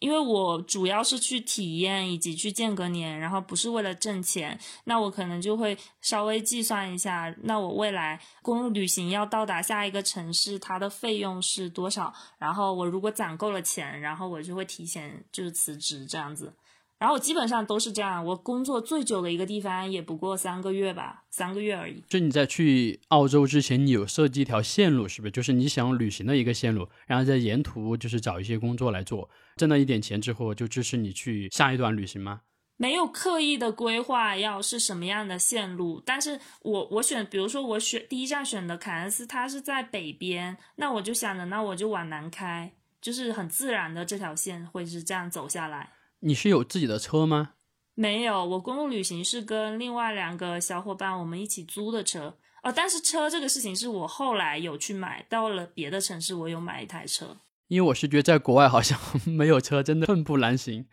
[0.00, 12.12] 因为我主要是去体验以及去间隔年，然后不是为了挣钱，那我可能就会稍微计算一下，那我未来公路旅行要到达下一个城市，它的费用是多少？
[12.38, 16.54] 然后我如果攒够了钱，然后我就会提前就是辞职这样子。
[16.98, 22.02] 然后我基本上都是这样，我工作最久的一个地方也不过三个月吧，三个月而已。
[22.08, 25.30] 就你在去澳洲之前，你有设计一条线路，是不是？
[25.30, 32.40] 就是你想旅行的一个线路，然后在沿途就是找一些工作来做，挣了一点钱之后，就支持你去下一段旅行吗？
[32.80, 45.90] 没有刻意的规划要是什么样的线路，但是我我选，比如说我选第一站选的凯恩斯，它是在北边，那我就想着，那我就往南开，就是很自然的这条线会是这样走下来。
[46.20, 47.54] 你是有自己的车吗？
[47.94, 52.38] 没有，我公路旅行是跟另外两个小伙伴我们一起租的车。
[52.62, 57.36] 哦，但是车这个事情是我后来有去买，到了别的城市我有买一台车。
[57.68, 60.86] 因为我是觉得在国外好像 没有车真的寸步难行，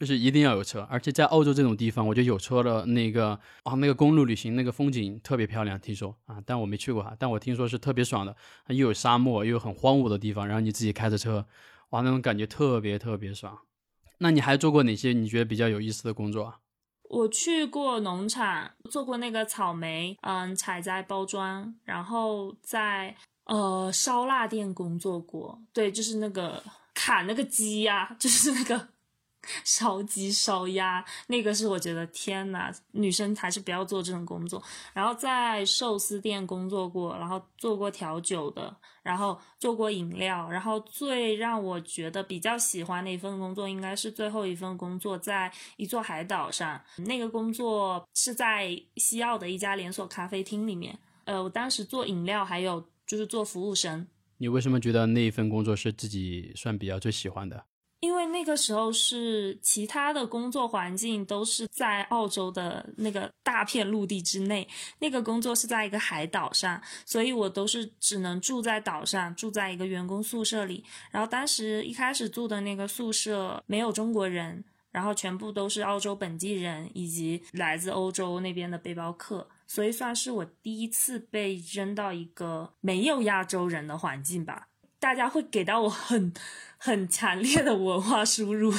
[0.00, 0.86] 就是一定要有车。
[0.90, 8.34] 而且在澳洲这种地方，我觉得有车的那个啊，那个公路旅行那个风景特别漂亮，听说啊，但我没去过哈，但我听说是特别爽的，
[8.68, 11.46] 又有沙漠，又有很荒芜的地方，然后你自己开着车，
[11.90, 13.58] 哇，那种感觉特别特别爽。
[14.18, 16.58] 那你还做过哪些你觉得比较有意思的工作啊？
[17.10, 23.14] 我去过农场，做过那个草莓，嗯，采摘包装，然后在
[23.44, 26.62] 呃烧腊店工作过，对，就是那个
[26.94, 28.88] 砍那个鸡呀， 就是那个。
[29.64, 34.62] 烧鸡、烧鸭，那个是我觉得天呐，女生还是不要做这种工作。
[34.92, 38.72] 然后在寿司店工作过，然后做过调酒的，
[39.02, 46.80] 然后做过饮料，然后最让我觉得比较喜欢的一份工作，应该是最后一份工作，在一座海岛上。
[46.98, 50.96] 那个工作是在西澳的一家连锁咖啡厅里面。
[51.24, 54.06] 呃，我当时做饮料，还有就是做服务生。
[54.38, 57.66] 你为什么觉得那一份工作是自己算比较最喜欢的？
[58.00, 64.66] 因为那个时候是其他的工作环境都是在澳洲的那个大片陆地之内，
[65.00, 70.82] 那个工作是在一个海岛上，所以我都是只能住在岛上，住在一个员工宿舍里。
[71.10, 84.68] 然后当时一开始住的那个宿舍没有中国人，然后全部都是澳洲本地人以及来自欧洲那边的背包客，所以算是我第一次被扔到一个没有亚洲人的环境吧。
[84.98, 86.32] 大家会给到我很。
[86.84, 88.74] 很强烈的文化输入，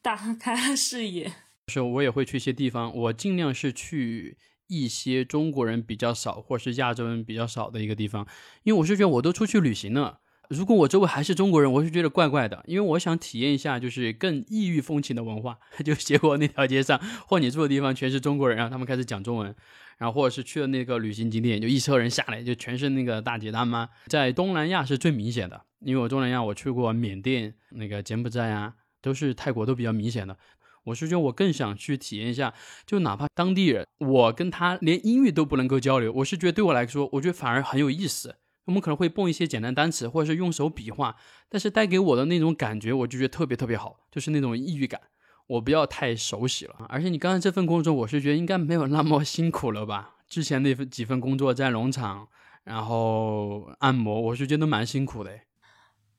[0.00, 1.32] 打开了视野。
[1.66, 4.38] 是，我也会去一些地方，我尽量是去
[4.68, 8.28] 一些中国人比较少，或是亚洲人比较少的一个地方，
[8.62, 10.20] 因为我是觉得我都出去旅行了，
[10.50, 15.58] 如果我周围还是中国人，我是觉得怪怪的，因为我想体验一下就是更异域风情的文化。
[15.84, 19.54] 就结果那条街上或你住的地方全是中国人，然后他们开始讲中文。
[19.98, 23.88] 然后或者是去了那个旅行景点，就一车人下来，就全是那个大姐大妈。
[24.08, 30.36] 在东南亚是最明显的，因为我东南亚我去过缅甸、那个柬埔寨啊，都是泰国都比较明显的。
[30.84, 32.52] 我是觉得我更想去体验一下，
[32.84, 38.36] 就哪怕当地人，我跟他连英语都不能够交流，我是觉得对我来说，我觉得反而很有意思。
[38.66, 41.16] 我们可能会蹦一些简单单词，或者是用手比划，
[41.48, 45.00] 但是带给我的那种感觉，我就觉得特别特别好，就是那种异域感。
[45.46, 50.16] 我不要太熟悉了，而且你刚才这份工作，我是觉得应该没有那么辛苦了吧？
[50.28, 52.28] 之前那份几份工作在农场，
[52.64, 55.38] 然后按摩，我是觉得蛮辛苦的。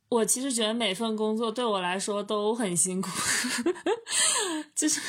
[0.08, 3.10] 我其实觉得每份工作对我来说都很辛苦，
[4.74, 5.02] 就是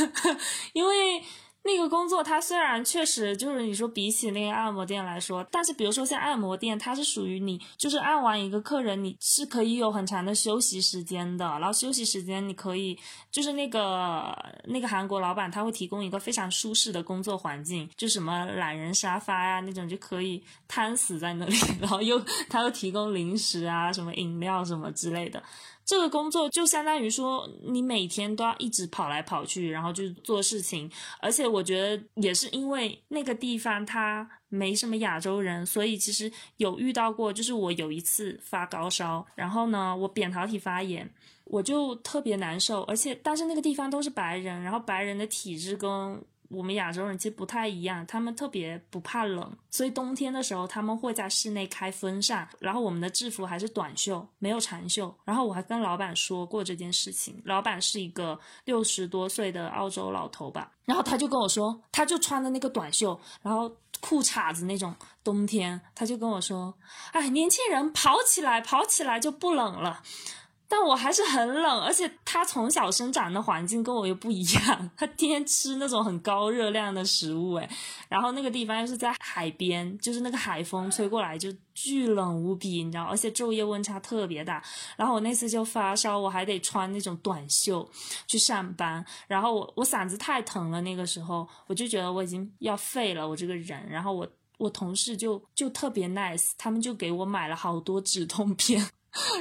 [0.72, 1.22] 因为。
[1.66, 11.46] 那个工作，它虽然确实就是你说比起那个按摩店来说，但是比如说像按摩店，它是属于你就是按完一个客人，你是可以有很长的休息时间的。
[11.46, 12.98] 然后休息时间你可以
[13.30, 25.42] 就是那个那个韩国老板他会提供一个非常舒适的工作环境，就什么懒人沙发呀那种就可以瘫死在那里，然后又他又提供零食啊什么饮料什么之类的。
[25.84, 30.90] 这个工作就相当于说，你每天都要一直跑来跑去，然后就做事情。
[31.20, 41.12] 而且我觉得也是因为那个地方它没什么亚洲人，所以其实有遇到过，就是我有一次发高烧，然后呢，我扁桃体发炎，
[41.44, 42.82] 我就特别难受。
[42.82, 46.24] 而且但是那个地方都是白人，然后白人的体质跟。
[46.54, 52.48] 我们亚洲人其实不太一样，他们特别不怕冷，所以冬天的时候他们会在室内开风扇。
[52.58, 55.14] 然后我们的制服还是短袖，没有长袖。
[55.24, 66.74] 然后我还跟老板说过这件事情，老板是一个六十多岁的澳洲老头吧，然后他就跟我说，他就穿的那个短袖，然后裤衩子那种，冬天他就跟我说，
[67.12, 70.02] 哎，年轻人跑起来，跑起来就不冷了。
[70.76, 77.70] 但我还是很冷，而且他从小生长的环境跟我又不一样，他天天吃那种很高热量的食物，诶，
[78.08, 84.60] 然后那个地方又是在海边，就是那个海风吹过来就巨冷无比，你知道，而且昼夜温差特别大。
[84.96, 87.88] 然后我那次就发烧，我还得穿那种短袖
[88.26, 93.88] 去上班，然后我我嗓子太疼了，那个时候我就觉得我已经要废了，我这个人。
[93.88, 98.84] 然后我我同事就就特别 nice，他们就给我买了好多止痛片。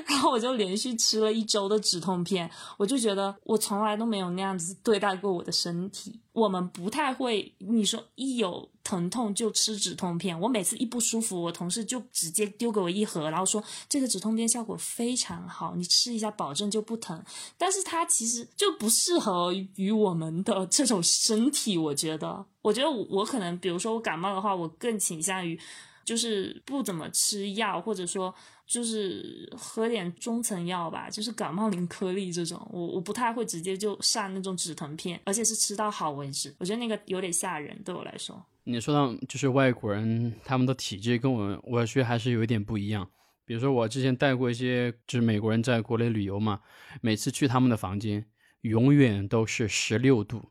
[0.05, 6.19] 然后我就连续吃了一周的止痛片，我就觉得我从来都没有那样子对待过我的身体。
[6.31, 10.39] 我们不太会，你说一有疼痛就吃止痛片。
[10.39, 17.23] 我每次一不舒服，我同事就直接丢给我一盒，然后说这个止痛片效果非常好，你吃一下保证就不疼。
[17.55, 22.45] 但是它其实就不适合于我们的这种身体，我觉得。
[22.63, 25.59] 我觉得我可能，比如说我感冒的话，我更倾向于
[26.03, 28.33] 就是不怎么吃药，或者说。
[28.65, 36.55] 就是喝点中成药吧，就是感冒灵颗粒这种，我我不太会直接就上那种止疼片，而且是吃到好为止。
[36.57, 38.41] 我觉得那个有点吓人，对我来说。
[38.63, 43.07] 你说到就是外国人他们的体质跟我们我觉得还是有一点不一样。
[43.45, 46.61] 比如说我之前带过一些就是美国人在国内旅游嘛，
[47.01, 48.25] 每次去他们的房间
[48.61, 50.41] 永远都是十六度，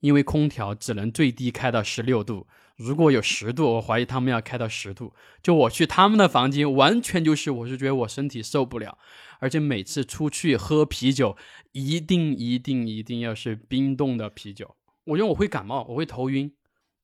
[0.00, 2.48] 因为空调只能最低开到十六度。
[2.76, 5.14] 如果有十度，我怀疑他们要开到十度。
[5.42, 8.98] 就我去他们的房间，完全就是，我是觉得我身体受不了。
[9.38, 11.36] 而且每次出去喝啤酒，
[11.72, 14.74] 一定一定一定要是冰冻的啤酒。
[15.04, 16.50] 我觉得我会感冒，我会头晕，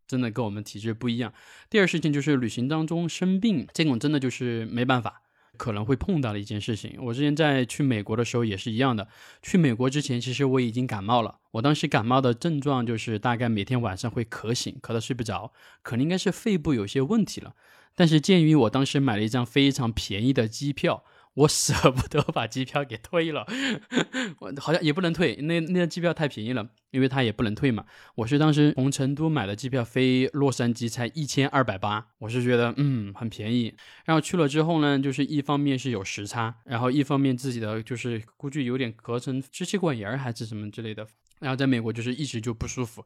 [0.07, 1.33] 真的跟我们体质不一样。
[1.69, 5.23] 第二事情就是旅行当中生病，这种真的就是没办法。
[5.61, 9.07] 可能会碰到的一件事情，我之前在去美国的时候也是一样的。
[9.43, 11.37] 去美国之前，其实我已经感冒了。
[11.51, 15.53] 我当时感冒的症状就是大概每天晚上会咳醒，咳得睡不着，
[15.83, 17.55] 可能应该是肺部有些问题了。
[17.95, 21.05] 但是鉴于我当时买了一张非常便宜的机票。
[21.35, 23.47] 我舍不得把机票给退了，
[24.41, 27.85] 我好像也不能退，那那张机票太便宜了，因为它也不能退嘛。
[28.17, 33.73] 我是当时从成都买的机票飞洛杉矶才一千二百八，我是觉得嗯很便宜。
[34.05, 41.07] 然后去了之后呢，就是一方面是有时差，然后一方面自己的就是估计有点咳成支气管炎还是什么之类的，
[41.39, 43.05] 然后在美国就是一直就不舒服。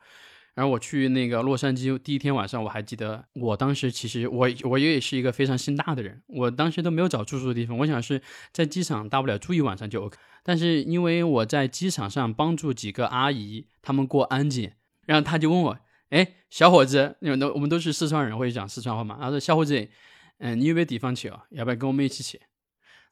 [0.55, 10.17] 然后我去那个洛杉矶第一天晚上，我还记得，我当时其实我我也是一个非常心大的人，我当时都没有找住宿的地方，我想是在机场大不了住一晚上就 OK。
[10.45, 14.77] 但是因为我在机场上帮助几个阿姨他们过安检，
[15.07, 15.79] 然后他就问我，
[16.11, 19.89] 哎，小伙子，因为都我们都是四川人，会讲四川话嘛，他说小伙子，
[20.39, 21.45] 嗯，你有没有地方去啊？
[21.51, 22.41] 要不要跟我们一起去？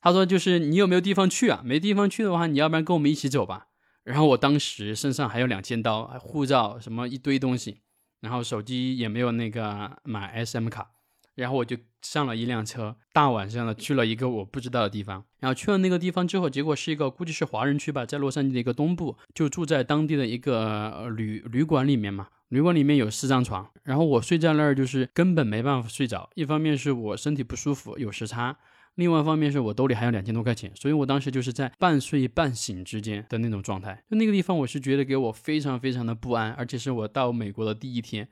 [0.01, 1.61] 他说就是你有没有地方去啊？
[1.65, 3.69] 没地方去的话，你要不然跟我们一起走吧。
[4.05, 7.83] 然后我当时身上还有两千刀，护照什么一堆东西，
[8.21, 10.91] 然后手机也没有那个买 SM 卡，
[11.35, 15.25] 然后我就上了一辆车，大晚上的去了一个我不知道的地方。
[15.39, 22.29] 然后去了那个地方之后，结果是一个估计是华人区吧，在洛杉矶的一个东部，就住在当地的一个旅旅馆里面嘛。
[22.49, 28.59] 旅馆里面有四张床，然后我睡在那儿就是根本没办法睡着，一方面是我身体不舒服，有时差。
[28.97, 34.05] 另外一方面是我兜里还有两千多块钱，所以我当时就是在半睡半醒之间的那种状态。
[34.11, 38.29] 就那个地方，我是觉得给我非常非常的不安，而且是我到美国的第一天。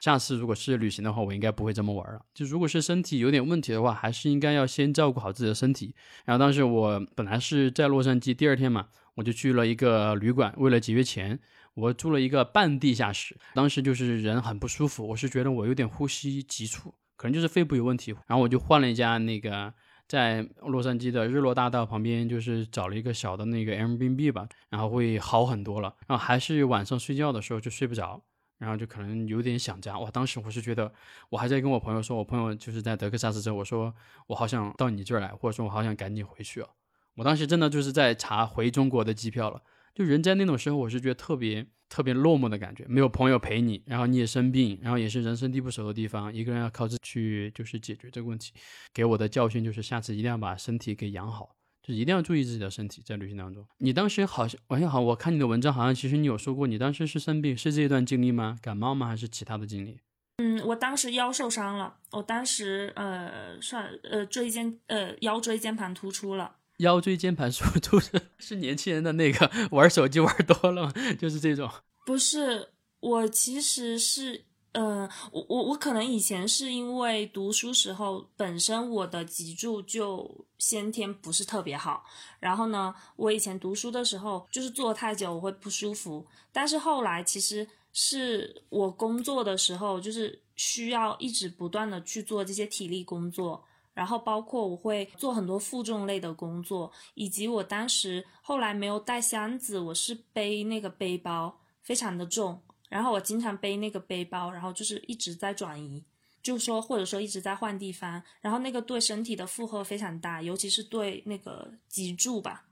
[0.00, 2.22] 下次如果是旅行的话，我应该不会这么玩了。
[2.32, 5.94] 就如果是身体有点问题的话，还是应该要先照顾好自己的身体。
[6.24, 8.86] 然后当时我本来是在洛杉矶，第二天嘛，
[9.16, 11.38] 我就去了一个旅馆，为了节约钱，
[11.74, 13.36] 我住了一个半地下室。
[13.54, 18.12] 当时就是人很不舒服，我是觉得我有点呼吸急促，可能就是肺部有问题。
[18.26, 19.74] 然后我就换了一家那个。
[20.10, 25.94] 在洛杉矶的日落大道旁边，就是找了一个小的那个 Airbnb 吧，然后会好很多了。
[26.08, 28.20] 然后还是晚上睡觉的时候就睡不着，
[28.58, 29.96] 然后就可能有点想家。
[29.96, 30.92] 哇，当时我是觉得，
[31.28, 33.94] 我还在跟我朋友说，我朋友就是在德克萨斯州，我说
[34.26, 36.68] 我好想到你这儿来，或者说我好想赶紧回去啊。
[37.14, 39.62] 我当时真的就是在查回中国的机票了。
[39.94, 48.52] 就人在那种时候，我是觉得特别特别落寞的感觉，没有朋友陪你，然后你也生病，然后也是人生地不熟的地方，一个人要靠自己去就是解决这个问题。
[48.94, 53.66] 给我的教训就是，下次一定要把身体给养好，就一定要注意自己的身体，在旅行当中。
[53.78, 58.56] 你当时好像晚上好，我看你的文章，好像其实你有说过，你当时是生病，是这一段经历吗？
[58.62, 59.08] 感冒吗？
[59.08, 59.98] 还是其他的经历？
[60.38, 66.56] 嗯，我当时腰受伤了，我当时呃算呃椎间呃腰椎间盘突出了。
[66.80, 70.92] 腰椎间盘突出是是年轻人的那个玩手机玩多了吗？
[71.18, 71.70] 就是这种？
[72.04, 72.70] 不是，
[73.00, 82.04] 我其实是，呃，我我我可能以前是因为读书时候本身我的脊柱就先天不是特别好，
[82.40, 93.64] 然后呢，我以前读书的时候就是坐太久我会不舒服，但是后来其实是我工作的时候就是需要一直不断的去做这些体力工作。
[94.00, 106.02] 然后包括我会做很多负重类的工作，以及我当时后来没有带箱子，我是背那个背包，非常的重，然后我经常背那个背包，然后就是一直在转移，
[106.42, 112.64] 就说或者说一直在换地方，然后那个对身体的负荷非常大，尤其是对那个脊柱吧。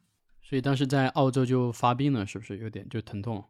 [0.43, 3.45] 所以当时在澳洲就发病了，是不是有点就疼痛？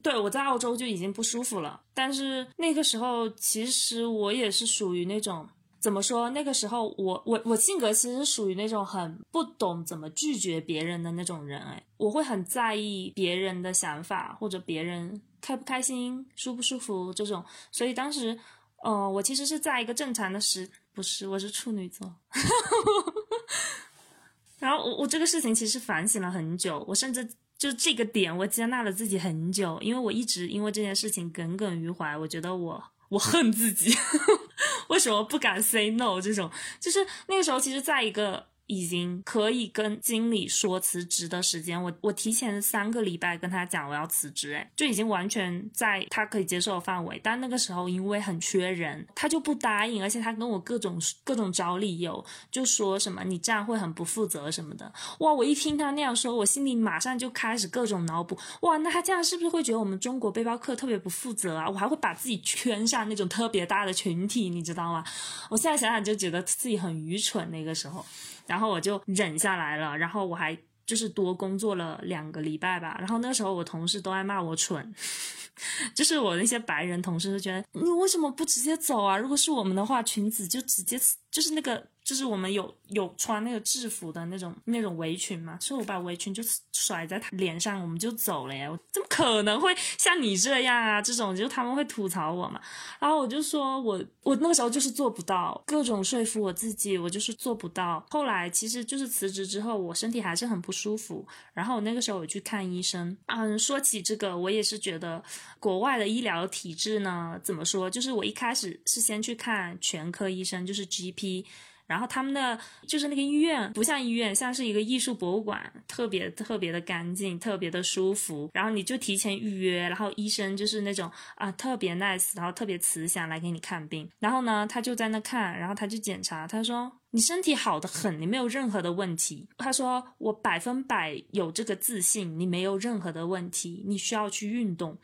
[0.00, 5.48] 对，我在澳洲就已经不舒服了，但是那个时候其实我也是属于那种
[5.86, 6.28] 怎么说？
[6.30, 18.36] 那个时候我我我性格其实属于那种很不懂怎么拒绝别人的那种人，哎，我会很在意别人的想法或者别人开不开心、舒不舒服这种，所以当时，
[18.82, 22.12] 呃，我其实是在一个正常的时，不是，我是处女座。
[24.58, 27.24] 然后我我这个事情其实反省了很久，我甚至
[27.56, 33.96] 就这个点我接纳了自己很久，因为我一直因为这件事情耿耿于怀，我觉得我我恨自己，
[34.88, 36.20] 为什么不敢 say no？
[36.20, 36.50] 这种
[36.80, 38.46] 就是那个时候，其实在一个。
[38.66, 47.20] 已经可以跟经理说辞职的时间，我我提前三个礼拜跟他讲我要辞职，哎，就已经完全在他可以接受的范围。
[47.22, 54.92] 但那个时候因为很缺人，他就不答应，而且他跟我各种各种找理由，就说什么你这样会很不负责什么的。
[55.20, 61.68] 哇，我一听他那样说，我心里马上就开始各种脑补，哇，那他这样是不是会觉得我们中国背包客特别不负责啊？
[61.68, 65.04] 我还会把自己圈上那种特别大的群体，你知道吗？
[65.50, 68.04] 我现在想想就觉得自己很愚蠢，那个时候。
[68.46, 72.96] 然后我就忍下来了，然后我还就是多工作了两个礼拜吧。
[72.98, 74.94] 然后那时候我同事都爱骂我蠢，
[75.94, 79.16] 就是我那些白人同事就觉得你为什么不直接走啊？
[79.16, 80.98] 如果是我们的话，裙子就直接
[81.30, 81.86] 就是那个。
[82.06, 86.40] 就是我们有有穿那个制服的那种那种围裙嘛，所以我把围裙就
[86.70, 88.70] 甩在他脸上，我们就走了呀。
[88.70, 91.02] 我怎么可能会像你这样啊？
[91.02, 92.60] 这种就他们会吐槽我嘛。
[93.00, 98.06] 然后我就说我我那个时候就是做不到，各种说服我自己，我就是做不到。
[98.08, 101.26] 后来其实就是辞职之后，我身体还是很不舒服。
[101.54, 105.20] 然后我那个时候我去看医生，嗯，说起这个，我也是觉得
[105.58, 107.90] 国外的医疗体制呢，怎么说？
[107.90, 111.44] 就是我一开始是先去看全科医生，就是 GP。
[111.86, 118.50] 然后他们的就是那个医院不像医院，像是一个艺术博物馆，特别特别的干净，特别的舒服。
[118.52, 124.08] 然后你就提前预约，然后医生就是那种啊特别 nice，然后特别慈祥来给你看病。
[124.18, 126.92] 然后呢，他就在那看，然后他就检查，他说。
[127.12, 129.48] 你身体好的很，你没有任何的问题。
[129.56, 133.82] 他说我百分百有这个自信，你没有任何的问题。
[133.86, 134.98] 你需要去运动。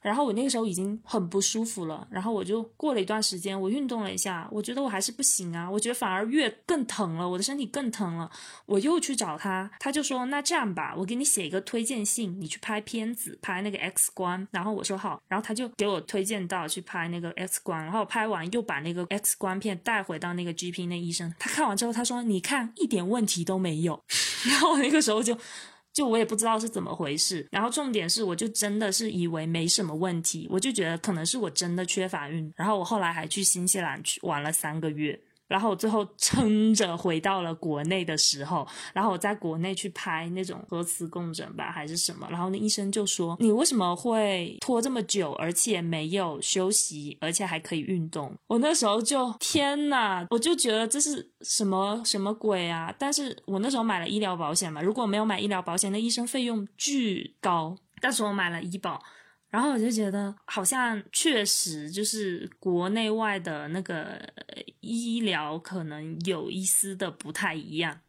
[0.00, 8.28] 然后我那个时候已经很不舒服了，然后我就过了一段时间，我运动了一下，我觉得我还是不行啊，我觉得反而越更疼了，我的身体更疼了。
[8.66, 14.44] 我又去找他，他就说那这样吧，我给你写一个推荐信，你去拍片子，拍那个 X 光。
[14.50, 21.51] 然后我说好，然后他就给我推荐到去拍那个 X 光，然后拍完又把那个 X 光片带回到那个 GP 那医生他。
[21.52, 24.02] 看完之后，他说：“你看，一点问题都没有。
[24.48, 25.36] ”然后我那个时候就，
[25.92, 27.46] 就我也不知道是怎么回事。
[27.50, 32.50] 然后重点是，我就真的是以为没什么问题，我就觉得可能是我真的缺乏运。
[32.56, 35.20] 然后我后来还去新西兰去玩了三个月。
[35.52, 52.94] 然后我最后撑着回到了国内的时候，然后我在国内去拍那种核磁共振吧，还是什么，然后那医生就说：“你为什么会拖这么久，而且没有休息，而且还可以运动？”我那时候就天呐，我就觉得这是什么什么鬼啊！
[52.98, 59.02] 但是我那时候买了医疗保险嘛，如果没有买医疗保险，那医生费用巨高，但是我买了医保。
[59.52, 64.18] 然后我就觉得，好像确实就是国内外的那个
[64.80, 68.00] 医疗可能有一丝的不太一样。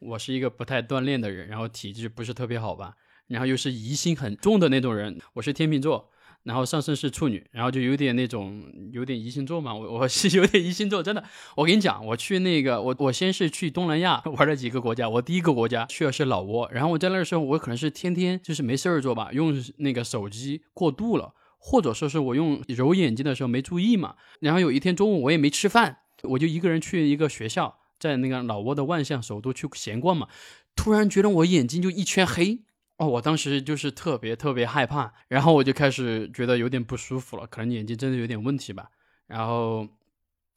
[0.00, 2.96] 我是一个不太锻炼的人，然后体质不是特别好吧，
[3.28, 5.20] 然后又是疑心很重的那种人。
[5.34, 6.10] 我是天秤座。
[6.44, 8.62] 然后上升是处女，然后就有点那种
[8.92, 11.22] 有点疑心重嘛，我我是 有点疑心重，真的。
[11.56, 24.14] 我跟你讲，我去那个我我先是去东南亚 玩了几个国家，我第一个国家去的是老挝，然后我在那的时候我可能是天天就是没事儿做吧，用那个手机过度了，或者说是我用揉眼睛的时候没注意嘛。
[24.40, 30.26] 然后有一天中午我也没吃饭，我就一个人去一个学校，在那个老挝的万象首都去闲逛嘛，
[30.74, 32.60] 突然觉得我眼睛就一圈黑。
[33.00, 38.90] 哦，我当时就是特别特别害怕，然后我就开始觉得有点不舒服了，可能眼睛真的有点问题吧。
[39.26, 39.88] 然后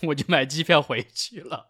[0.02, 1.68] 我就买机票回去了，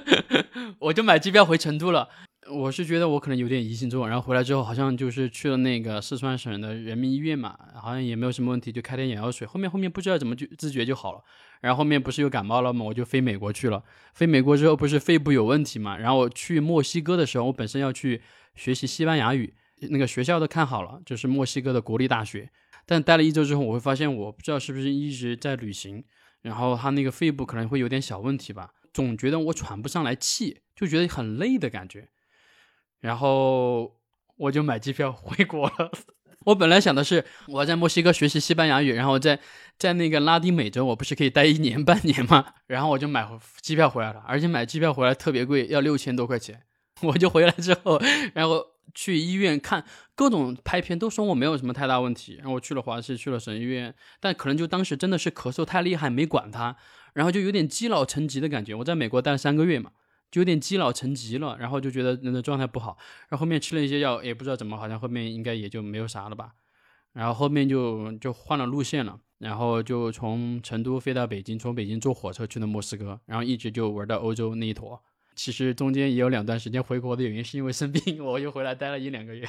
[0.78, 2.06] 我就买机票回成都了。
[2.50, 9.46] 我是觉得我可能有点疑心重，然后回来之后好像就是去了那个四川省的人民医院嘛，好像也没有什么问题，就开点眼药水。
[9.46, 11.24] 后面后面不知道怎么就自觉就好了。
[11.62, 13.82] 然后后面不是又感冒了嘛，我就飞美国去了。
[14.12, 18.20] 飞美国之后不是肺部有问题嘛，然后我去墨西哥的时候，我本身要去
[18.54, 19.54] 学习西班牙语。
[19.90, 22.50] 那个学校都看好了，就是墨西哥的国立大学。
[22.86, 26.04] 但待了一周之后，我会发现我不知道是不是一直在旅行，
[26.42, 28.70] 然后他那个肺部可能会有点小问题吧。
[28.92, 32.08] 总觉得我喘不上来气，就觉得很累的感觉。
[33.00, 34.00] 然后
[34.36, 35.90] 我就买机票回国了。
[36.46, 39.38] 我本来想的是我在墨西哥学习西班牙语，然后在
[39.76, 42.54] 在那个拉丁美洲，我不是可以待一年半年吗？
[42.66, 43.28] 然后我就买
[43.60, 46.62] 机票回来了，而且买机票回来特别贵，要六千多块钱。
[47.02, 48.00] 我就回来之后，
[48.34, 48.64] 然后
[48.94, 49.84] 去医院看
[50.14, 52.36] 各种拍片，都说我没有什么太大问题。
[52.36, 56.76] 然后我去了华西，去了省医院，但可能就当时真的是咳嗽太厉害，没管它，
[57.14, 58.74] 然后就有点积劳成疾的感觉。
[58.74, 59.92] 我在美国待了三个月嘛。
[60.30, 62.98] 就有点积劳成疾了，然后就觉得人的状态不好，
[63.30, 66.50] 然后后面吃了一些药，也不知道怎么，好像后面应该也就没有啥了吧。
[67.14, 75.02] 然后后面就就换了路线了，然后就从成都飞到北京，从北京坐火车去的莫斯科，然后一直就玩到欧洲那一坨。
[75.38, 79.48] 其实中间也有两段时间回国的原因是因为生病， 我又回来待了一两个月。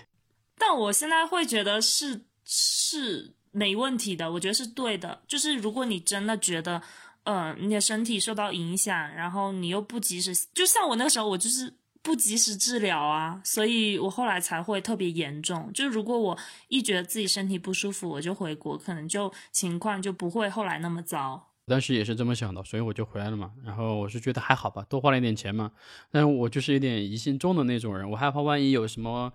[0.58, 5.22] 但我现在会觉得是是没问题的，我觉得是对的。
[5.28, 6.82] 就是如果你真的觉得。
[7.24, 11.72] 嗯，你的身体受到影响，然后你又不及时，就像我那个时候，我就是
[12.02, 15.70] 不及时治疗啊，所以我后来才会特别严重。
[15.72, 16.36] 就如果我
[16.70, 21.49] 一觉得自己身体不舒服，我就回国，可能就情况就不会后来那么糟。
[21.70, 23.52] 当时也是这么想的，所以我就回来了嘛。
[23.64, 25.72] 然后我是觉得还好吧，多花了一点钱嘛。
[26.12, 29.32] 但是我就是有点疑心重的那种人，我害怕万一有什么，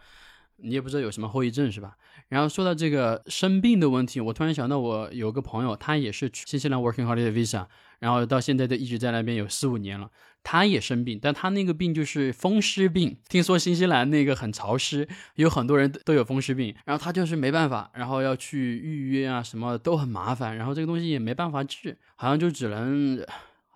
[0.57, 1.97] 你也不知道有什么后遗症，是吧？
[2.29, 7.67] 然后说到这个生病的问题，我突然想到，我有个朋友，他也是去新西兰 Working Holiday Visa，
[8.01, 10.11] 然后到现在都一直在那边有四五年了。
[10.45, 13.17] 他也生病，但他那个病就是风湿病。
[13.29, 23.27] 听说新西兰那个很潮湿，有很多人都有风湿病，然后他就是没办法，然后要去预约啊，什么都很麻烦，然后这个东西也没办法治，好像就只能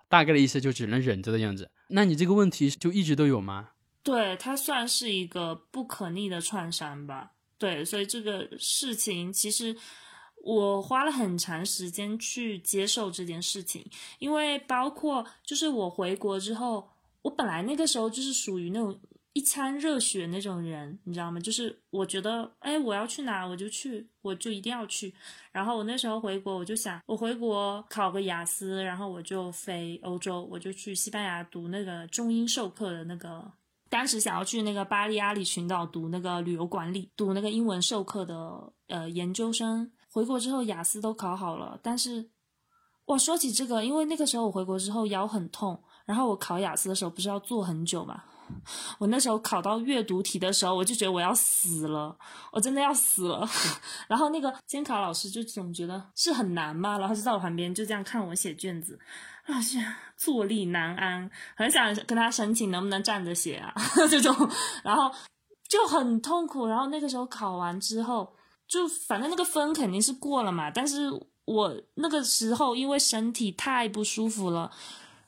[0.07, 1.69] 大概的意思就只能忍着的样子。
[1.89, 3.69] 那你这个问题就一直都有吗？
[4.03, 7.31] 对，它算是一个不可逆的创伤吧。
[7.57, 9.75] 对，所以这个事情其实
[10.43, 13.85] 我花了很长时间去接受这件事情，
[14.19, 16.89] 因为包括就是我回国之后，
[17.21, 18.97] 我本来那个时候就是属于那种
[19.33, 21.39] 一腔热血那种人，你知道吗？
[21.39, 25.13] 就是我觉得，哎，我要去哪我就去，我就一定要去。
[25.51, 33.51] 然后我那时候回国，我就想，我回国考个雅思，然后我就飞欧洲，我就去西班牙读那个中英授课的那个。
[33.89, 39.91] 当时想要去那个巴利阿里群岛读那个旅游管理，读那个英文授课的呃研究生。
[40.11, 42.29] 回国之后雅思都考好了，但是
[43.05, 48.23] 哇，说起这个，因为那个时候我回国之后腰很痛，然后我考雅思的时候不是要坐很久嘛？
[48.97, 52.17] 我那时候考到阅读题的时候，我就觉得我要死了，
[52.51, 53.47] 我真的要死了。
[54.09, 58.99] 然后那个监考老师就总觉得是很难嘛，然后就在我旁边就这样看我写卷子。
[59.45, 59.77] 啊，是
[60.15, 63.73] 坐立难安，很想跟他申请能不能站着写啊，
[64.09, 64.35] 这种，
[64.83, 65.11] 然后
[65.67, 66.67] 就很痛苦。
[66.67, 68.31] 然后那个时候考完之后，
[68.69, 71.09] 就反正那个分肯定是过了嘛，但是
[71.45, 74.71] 我那个时候因为身体太不舒服了，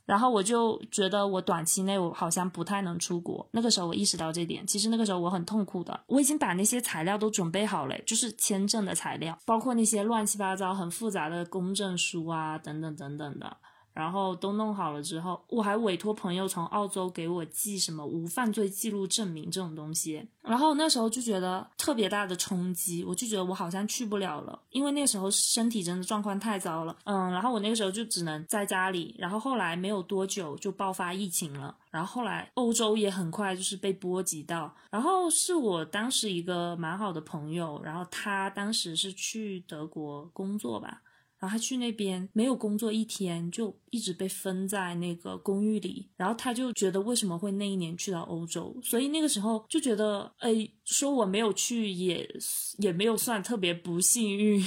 [0.06, 3.50] 然后我就觉得我短期内我好像不太能出国。
[3.52, 13.58] 那个时候我意识到这点，其实那个时候我很痛苦的，我已经把那些材料都准备好了，就是签证的材料，包括那些乱七八糟、很复杂的公证书啊，等等等等的。
[13.94, 20.28] 然后都弄好了之后，我还委托朋友从澳洲给我寄什么无犯罪记录证明这种东西。
[20.42, 26.96] 然后那时候就觉得特别大的冲击，我就觉得我好像去不了了，因为那时候身体真的状况太糟了。
[27.04, 29.16] 嗯，然后我那个时候就只能在家里。
[29.20, 34.74] 然后后来没有多久就爆发疫情了，然后后来欧洲也很快就是被波及到。
[34.90, 41.02] 然后是我当时一个蛮好的朋友，然后他当时是去德国工作吧。
[41.42, 46.08] 然后他去那边没有工作一天，就一直被分在那个公寓里。
[46.16, 52.30] 然后他就觉得为什么会那一年去到欧洲，所以那个时候就觉得，哎，说我没有去也
[52.78, 54.64] 也没有算特别不幸运。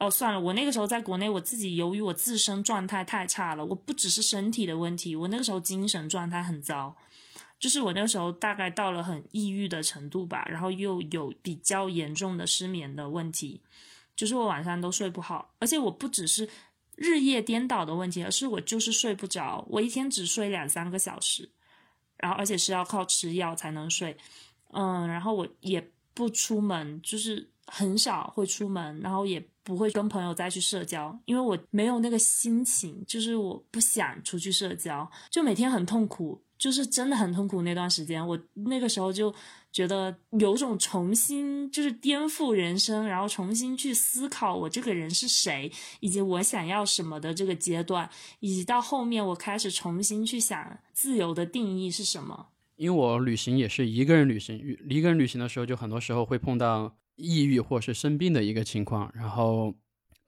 [0.00, 6.96] 哦，算了，我那个时候在国内，我自己由于我自身状态太差了，我不只是身体的问题，我那个时候精神状态很糟，
[7.60, 13.60] 就是我那个时候大概到了很抑郁的程度吧，然后又有比较严重的失眠的问题。
[14.16, 16.48] 就是我晚上都睡不好，而且我不只是
[16.96, 21.50] 日夜颠倒的问题，而是我就是睡不着，我一天只睡两三个小时，
[22.16, 24.16] 然后而且是要靠吃药才能睡，
[24.72, 36.42] 嗯，然后我也不出门，就是很少会出门，然后也不会跟朋友再去社交，因为我没有那个心情，就是我不想出去社交，就每天很痛苦。
[36.58, 39.34] 就是真的很痛苦那段时间，我那个时候就
[39.72, 48.08] 觉得有种重新就是颠覆人生，然后重新去思考我这个人是谁，以及我想要什么的这个阶段，
[48.40, 52.48] 以及到后面我开始重新去想自由的定义是什么。
[52.76, 54.58] 因为我旅行也是一个人旅行，
[54.88, 59.10] 一个人旅行的时候就很多时候会碰到抑郁或是生病的一个情况。
[59.14, 59.72] 然后，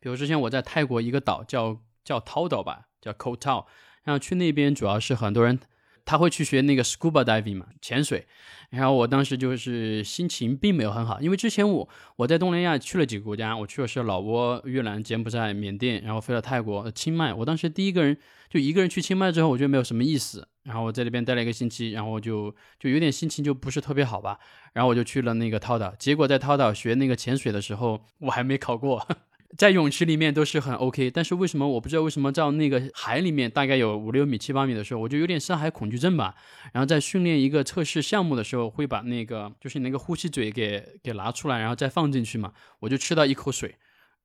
[0.01, 3.67] 比如之前我在泰国一个岛叫叫涛岛吧，叫 Koh Tao。
[4.05, 5.59] 然后去那边主要是很多人
[6.05, 8.27] 他会去学那个 scuba diving 嘛，潜水。
[8.71, 17.33] 然后我当时就是心情并没有很好，因为之前我我在东南亚去了几个国家，我去的是老挝、越南、柬埔寨、缅甸，然后飞了泰国、清迈。
[17.33, 18.17] 我当时第一个人
[18.51, 20.49] 就一个人去清迈之后，我觉得没有什么意思。
[20.65, 24.39] 然后我在那边待了一个星期，然后就就有点心情就不是特别好吧。
[24.73, 29.07] 然后我就去了那个涛岛，结果在涛岛学那个潜水的时候，我还没考过。
[29.57, 36.35] 在泳池里面都是很 OK，但是为什么我不知道为什么在那个海里面大概有五六米、七八米的时候，我就有点深海恐惧症吧。
[36.73, 43.77] 然后在训练一个测试项目的时候，会把那个就是那个呼吸嘴给给拿出来，然后再放进去嘛，我就吃到一口水。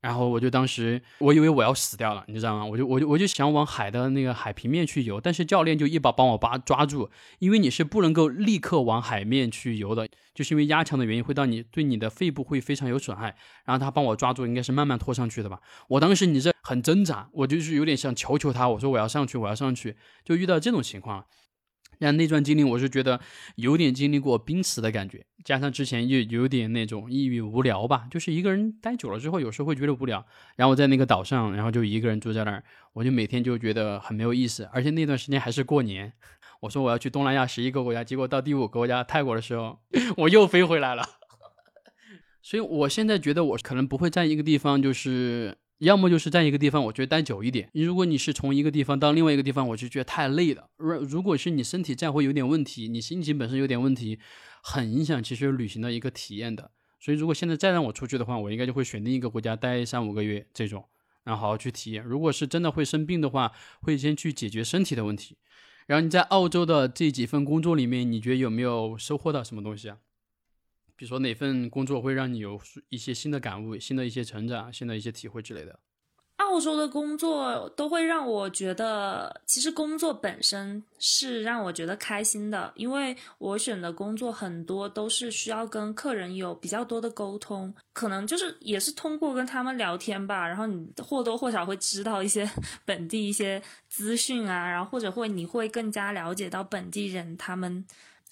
[0.01, 2.65] 然后我就当时我以为我要死掉了，你知道吗？
[2.65, 13.35] 我就我就我就想往海的那个海平面去游，但是教练就一把帮我把抓住，因为你是不能够立刻往海面去游的，就是因为压强的原因会到你对你的肺部会非常有损害。
[13.65, 15.59] 然后他帮我抓住，应该是慢慢拖上去的吧。
[15.89, 21.25] 我当时你这很挣扎，我就是有点想求求他，我说我要上去，我要上去，就遇到这种情况。
[21.97, 23.19] 然后那段经历，我是觉得
[23.57, 30.25] 有点经历过濒死的感觉，加上之前又有点那种抑郁无聊吧，就是一个人待久了之后，有时候会觉得无聊。
[30.55, 32.63] 然后在那个岛上，然后就一个人住在那儿，
[32.93, 34.69] 我就每天就觉得很没有意思。
[34.73, 36.11] 而且那段时间还是过年，
[36.59, 39.79] 我说我要去东南亚十一个国家，结果到第五个国家泰国的时候，
[40.17, 41.03] 我又飞回来了。
[42.43, 45.57] 所以我现在觉得我可能不会在一个地方，就是。
[45.80, 47.69] 要么就是在一个地方，我觉得待久一点。
[47.73, 50.69] 如果你是从一个地方到另外一个地方，我就觉得太累了。
[50.77, 54.19] 如如果是你身体再会有点问题，你心情本身有点问题，
[54.61, 56.71] 很影响其实旅行的一个体验的。
[56.99, 60.84] 所以如果现在再让我出去的话，我应该就会选定一个国家待三五个月这种，
[61.23, 62.03] 然后好好去体验。
[62.03, 65.38] 如果是真的会生病的话，会先去解决身体的问题。
[65.88, 69.97] 然后你在澳洲的这几份工作里面，你觉得有没有收获到什么东西啊？
[70.99, 75.79] 比如说哪份工作会让你有一些新的感悟、新的一些成长、新的一些体会之类的？
[76.35, 92.49] 澳洲的工作都会让我觉得，其实工作本身是让我觉得开心的，因为我选的工作很多都是需要跟客人有比较多的沟通，可能就是也是通过跟他们聊天吧，然后你或多或少会知道一些
[92.83, 97.85] 本地一些资讯啊，然后或者会你会更加了解到本地人他们。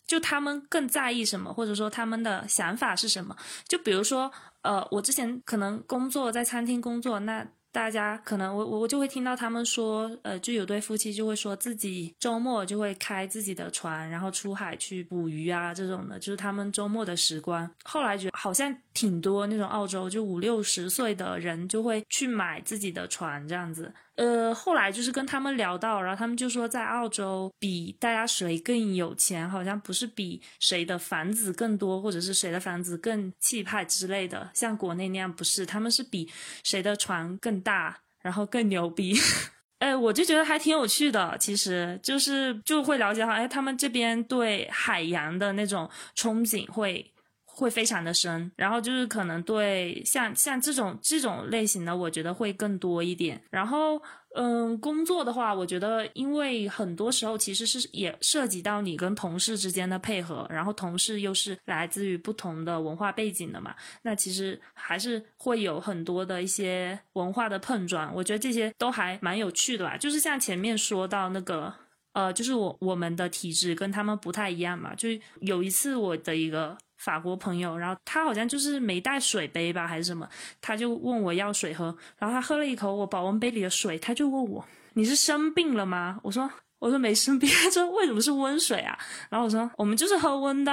[0.07, 3.35] 就他们更在意什么，或者说他们的想法是什么？
[3.67, 4.31] 就比如说，
[4.61, 17.69] 呃，我之前可能工作在餐厅工作，那大家可能我我我就会听到他们说，呃，就有对夫妻就会说自己周末就会开自己的船，然后出海去捕鱼啊这种的，就是他们周末的时光。
[17.83, 23.93] 后来觉得好像挺多那种澳洲就五六十岁的人就会去买自己的船这样子。
[24.17, 36.27] 呃，后来就是跟他们聊到，然后他们就说，在澳洲比大家谁更有钱，好像不是比谁的房子更多，或者是谁的房子更气派之类的，像国内那样不是，他们是比
[36.63, 39.15] 谁的船更大，然后更牛逼。
[39.77, 47.13] 哎，我就觉得还挺有趣的，其实就是就会了解到，哎，他们这边对海洋的那种憧憬会。
[47.57, 53.41] 会非常的深，然后就是可能对像像这种这种类型的，我觉得会更多一点。
[53.49, 53.99] 然后，
[54.35, 68.13] 嗯，工作的话，我觉得因为很多时候其实是也涉及到你跟同事之间的配合，然后同事又是来自于不同的文化背景的嘛，那其实还是会有很多的一些文化的碰撞。
[68.13, 69.97] 我觉得这些都还蛮有趣的吧。
[69.97, 71.73] 就是像前面说到那个，
[72.13, 74.93] 呃，就是我我们的体质跟他们不太一样嘛。
[74.93, 76.77] 就有一次我的一个。
[76.97, 80.27] 法国朋友，然后他好像就是没带水杯吧，还是什么，
[80.59, 86.19] 他就问我要水喝，然后他喝了一口我保温杯里的水，他就问我你是生病了吗？
[86.23, 88.97] 我说我说没生病， 他说为什么是温水啊？
[89.29, 90.71] 然后我说我们就是喝温的。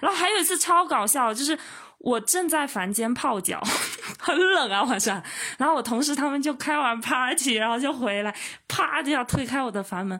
[0.00, 1.58] 然后还有一次超搞笑，就是
[1.98, 3.62] 我正在房间泡脚，
[4.18, 5.22] 很冷啊晚上，
[5.58, 8.34] 然后我同事他们就开完 party，然后就回来，
[8.68, 10.18] 啪就要推开我的房门。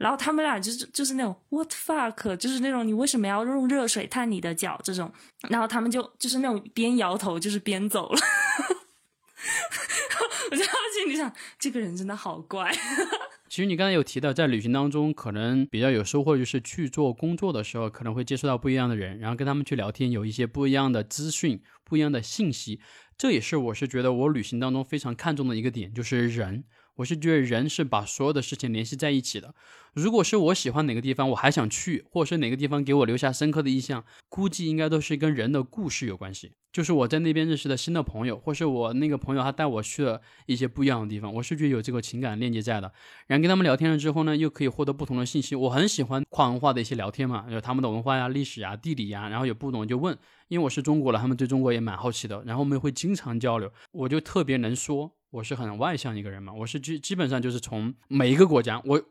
[0.00, 5.12] 然后他们俩就是就是那种 what fuck，就是那种你为什么要用热水烫你的脚这种，
[5.50, 8.18] 然后他们就就是那种边摇头就是边走了，
[10.50, 12.72] 我就心里想这个人真的好怪。
[13.50, 22.80] 其实你刚才有提到，在旅行当中可能比较有收获，就是去做工作的时候可能会接触到不一样的人，然后跟他们去聊天，有一些不一样的资讯、不一样的信息，
[23.18, 26.64] 这也是我是觉得我旅行当中非常看重的一个点，就是人。
[27.00, 29.54] 我是觉得人是把所有的事情联系在一起的。
[29.94, 36.52] 如果是我喜欢哪个地方，我还想去，或者是哪个地方给我留下深刻的印象，估计应该都是跟人的故事有关系。
[36.72, 42.92] 就是我在那边认识的新的朋友，或是我那个朋友他带我去了一些不一样的地方，我是觉得有这个情感链接在的。
[43.26, 45.56] 然后跟他们聊天了之后呢，又可以获得不同的信息。
[45.56, 50.16] 我很喜欢跨文化的一些聊天嘛，有他们的文化呀、历史呀、地理呀，然后有不懂就问，
[50.48, 52.42] 因为我是中国的，他们对中国也蛮好奇的。
[52.44, 55.10] 然后我们会经常交流，我就特别能说。
[55.30, 59.02] 我是很外向一个人嘛，我是基基本上就是从每一个国家，我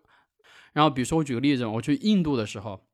[0.74, 2.86] 然后比如说我举个例子，我去印度的时候，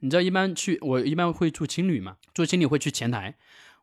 [0.00, 3.36] 你知道一般去我一般会住青旅嘛，住青旅会去前台，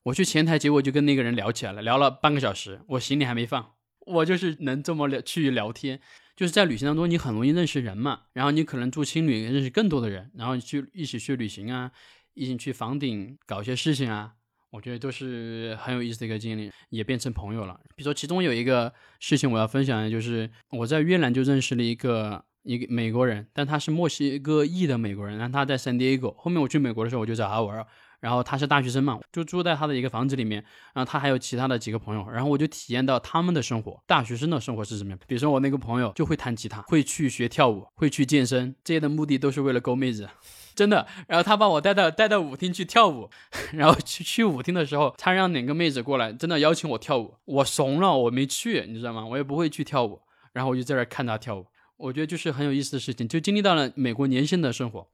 [0.03, 5.99] 我去前台，结果就跟那个人聊起来了，聊了半个小时，我行李还没放，我就是能这么聊去聊天，
[6.37, 11.91] 就是在旅行当中你很容易认识人嘛，然后你可能住青旅认识更多的人，然后去一起去旅行啊，
[12.33, 14.35] 一起去房顶搞一些事情啊。
[14.71, 17.79] 我觉得都是很有意思的一个经历，也变成朋友了。
[17.95, 26.35] 比如说，其中有一个事情我要分享的，就是我在越南就认识了一个一个美国人，但他是墨西哥裔的美国人，然后他在 San Diego。
[26.35, 27.83] 后面我去美国的时候，我就找他玩，
[28.19, 30.63] 然后他是大学生嘛，就住在他的一个房子里面，
[30.93, 35.19] 然后他还有其他的几个朋友，然后我就体验到他们的生活，大学生的生活是什么样。
[35.25, 40.29] 比如说我那个朋友就会弹吉他，会去学跳舞，会去健身，这些的目的都是为了勾妹子。
[40.75, 43.29] 真的，然后他把我带到带到舞厅去跳舞，
[43.73, 49.25] 然后去去舞厅的时候，他让两个妹子过来，真的邀请我跳舞，我怂了，我没去，你知道吗？
[49.25, 50.21] 我也不会去跳舞，
[50.53, 51.67] 然后我就在那看他跳舞，
[51.97, 55.09] 我觉得就是很有意思的事情，就经历到了美国年轻的生活。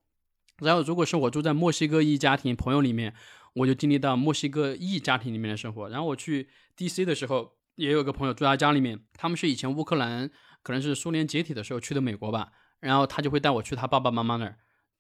[0.60, 3.14] 然后如果是我住在墨西哥裔家庭朋友里面，
[3.54, 5.90] 我就经历到墨西哥裔家庭里面的生活。
[5.90, 6.48] 然后我去
[6.78, 7.04] D.C.
[7.04, 10.30] 的时候，也有个朋友住他家里面，他们是以前乌克兰
[10.64, 14.58] 可能是苏联解体的时候去的美国吧，然后他就会带我去他爸爸妈妈那儿。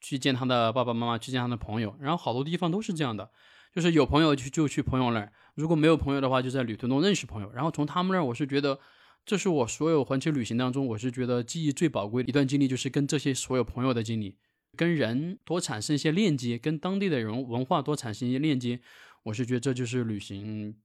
[0.08, 3.32] 去见他的爸爸妈妈，去见他的朋友，然后好多地方都是这样的，
[3.74, 7.51] 就是有朋友去就去朋友那儿，如果没有朋友的话，就在旅途中认识朋友。
[7.51, 8.80] 然后从他们那儿，我是觉得
[9.26, 14.38] 这是我所有环球旅行当中，我是觉得记忆最宝贵的一段经历，就是跟这些所有朋友的经历，
[14.78, 18.82] 跟人多产生一些链接，跟当地的人文化多产生一些链接。
[19.24, 20.76] 我是觉得这就是旅行，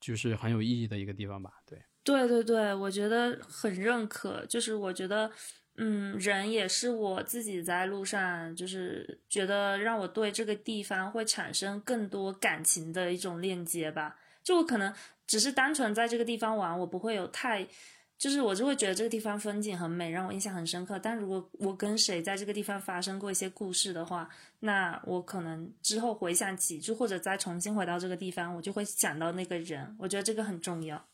[0.00, 1.52] 就是很有意义的一个地方吧。
[1.64, 5.30] 对，对对对，我觉得很认可，就是我觉得。
[5.76, 14.16] 嗯，人也是我自己在路上，就是觉得让我对这个地方会产生更多感情的一种链接吧。
[14.44, 14.92] 就我可能
[15.26, 17.66] 只是单纯在这个地方玩，我不会有太，
[18.16, 20.98] 就是我就会觉得这个地方风景很美，让我印象很深刻。
[20.98, 24.28] 但如果我跟谁在这个地方发生过一些故事的话，
[24.60, 29.96] 那我可能之后回想起，就或者再重新回到这个地方，我就会想到那个人。
[29.98, 31.04] 我觉得这个很重要。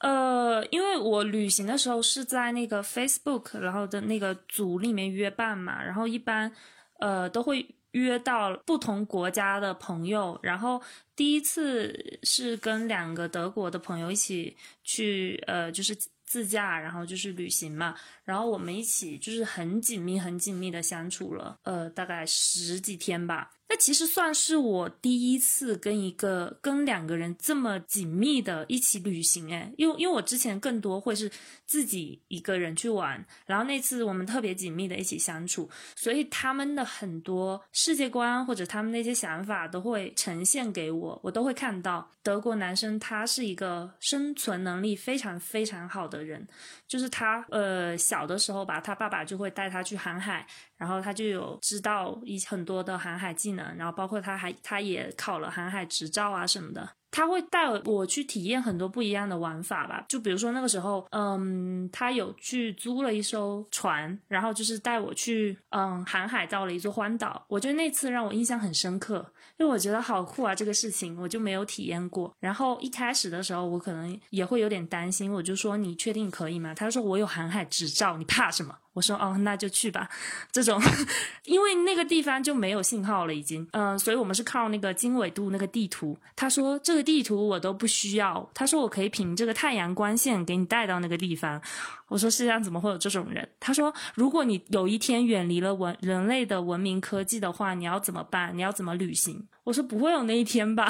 [0.00, 6.50] 呃，因为我旅行的时候是在那个 Facebook，然后的那个组里面约伴嘛，然后一般
[6.98, 10.80] 呃都会约到不同国家的朋友，然后
[11.14, 15.94] 第一次是跟两个德国的朋友一起去，呃，就是
[16.24, 17.94] 自驾，然后就是旅行嘛，
[18.24, 23.50] 然后我们一起就是很紧密、很紧密的相处了，呃，大概十几天吧。
[23.72, 31.30] 那其实算是我第一次跟一个跟两个人这么紧密的一起旅行，诶，因为因为我之前更多会是
[31.66, 42.10] 自己一个人去玩，然后那次我们特别紧密的一起相处，所以他们的很多世界观或者他们那些想法都会呈现给我，我都会看到。
[42.22, 46.46] 德国男生他是一个生存能力非常非常好的人，
[46.86, 50.46] 就是他呃小的时候吧，他爸爸就会带他去航海。
[50.76, 56.88] 然后他就有知道一很多的航海技能，然后包括他还他也考了航海执照啊什么的。
[57.12, 67.44] 他会带我去体验很多不一样的玩法吧，就比如说那个时候，嗯，他有去租了一艘船，然后就是带我去，嗯，航海到了一座荒岛。
[67.48, 72.32] 我觉得那次让我印象很深刻，因为我觉得好酷啊，这个事情我就没有体验过。
[72.38, 76.72] 然后一开始的时候，我可能也会有点担心，我就说你确定可以吗？
[76.72, 78.72] 他说我有航海执照，你怕什么？
[78.92, 80.08] 我说哦，那就去吧。
[80.50, 80.80] 这种，
[81.44, 86.18] 因为那个地方就没有信号了，已经，嗯，所以我们是靠那个经纬度那个地图。
[86.34, 91.60] 他说这个地图我都不需要，他说我可以凭这个太阳光线给你带到那个地方。
[92.08, 93.48] 我说世界上怎么会有这种人？
[93.60, 98.50] 他说如果你有一天远离了文人类的文明科技的话，你要怎么办？
[98.56, 99.46] 你要怎么旅行？
[99.62, 100.88] 我说不会有那一天吧，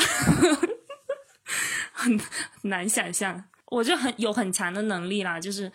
[1.93, 2.19] 很
[2.63, 3.45] 难想象。
[3.67, 5.71] 我就很有很强的能力啦，就是。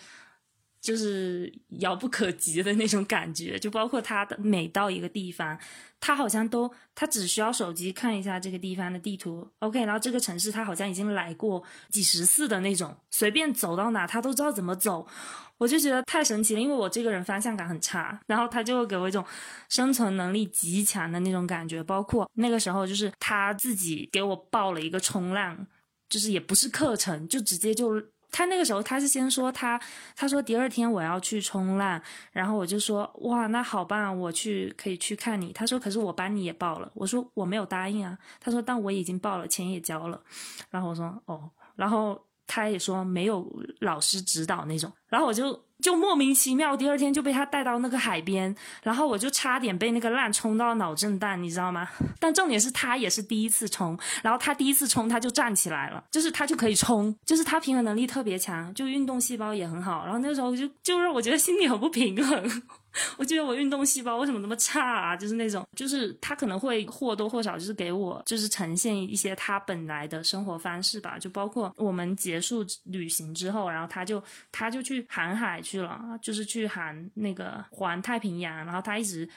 [0.86, 5.58] 就是遥不可及的那种感觉，就包括他的每到一个地方，
[6.00, 15.08] 他好像都他只需要手机看一下这个地方的地图，OK，然后这个城市他好像已经来过几十次的那种，随便走到哪他都知道怎么走，
[15.58, 19.26] 我就觉得太神奇了，因为我这个人方向感很差，然后他就会给我一种
[19.68, 25.66] 生存能力极强的那种感觉，包括那个时候就是他自己给我报了一个冲浪，
[26.08, 28.00] 就是也不是课程，就直接就。
[28.36, 29.80] 他那个时候，他是先说他，
[30.14, 32.02] 他说第二天我要去冲浪，
[32.34, 35.54] 然后我就说哇，那好棒，我去可以去看你。
[35.54, 38.18] 他说可是我班你也报了，我说我没有答应啊。
[38.42, 40.22] 他说但我已经报了，钱也交了。
[40.70, 43.46] 然后我说哦，然后他也说没有
[43.80, 45.64] 老师指导那种，然后我就。
[45.84, 51.86] 就莫名其妙，第二天就被他带到那个海边，然后我就差点被那个浪冲到脑震荡，你知道吗？
[52.18, 60.06] 但重点是他也是第一次冲，然后他第一次冲他就站起来了，就是他就可以冲，就是他平衡能力特别强，就运动细胞也很好。
[60.06, 62.64] 然后那时候就就让我觉得心里很不平衡，
[63.18, 65.16] 我觉得我运动细胞为什么那么差啊？
[65.16, 79.28] 就是那种，就是他可能会或多或少就是给我就是呈现一些他本来的生活方式吧，就包括我们结束旅行之后，然后他就他就去航海去了，就是去航那个环太平洋，然后他一直。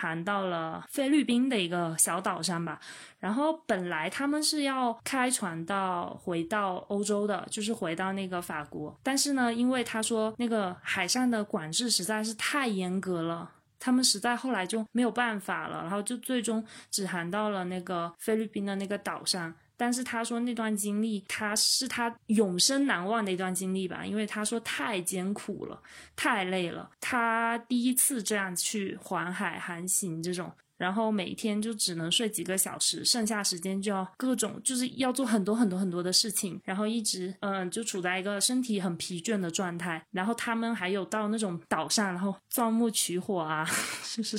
[0.00, 2.78] 航到了菲律宾的一个小岛上吧，
[3.18, 19.52] 然后本来他们是要开船到回到欧洲的，就是回到那个法国，但是呢，因为他说那个海上的管制实在是太严格了，他们实在后来就没有办法了，然后就最终只航到了那个菲律宾的那个岛上。
[19.78, 25.80] 但是他说那段经历，他是他永生难忘的一段经历吧，因为他说太艰苦了，
[26.14, 30.52] 太累了，他第一次这样去环海航行这种。
[30.78, 40.02] 然后每天就只能睡几个小时，剩下时间就要各种就是要做很多很多很多的事情，然后一直嗯就处在一个身体很疲倦的状态。
[40.12, 43.66] 然后他们还有到那种岛上，然后钻木取火啊，
[44.14, 44.38] 就是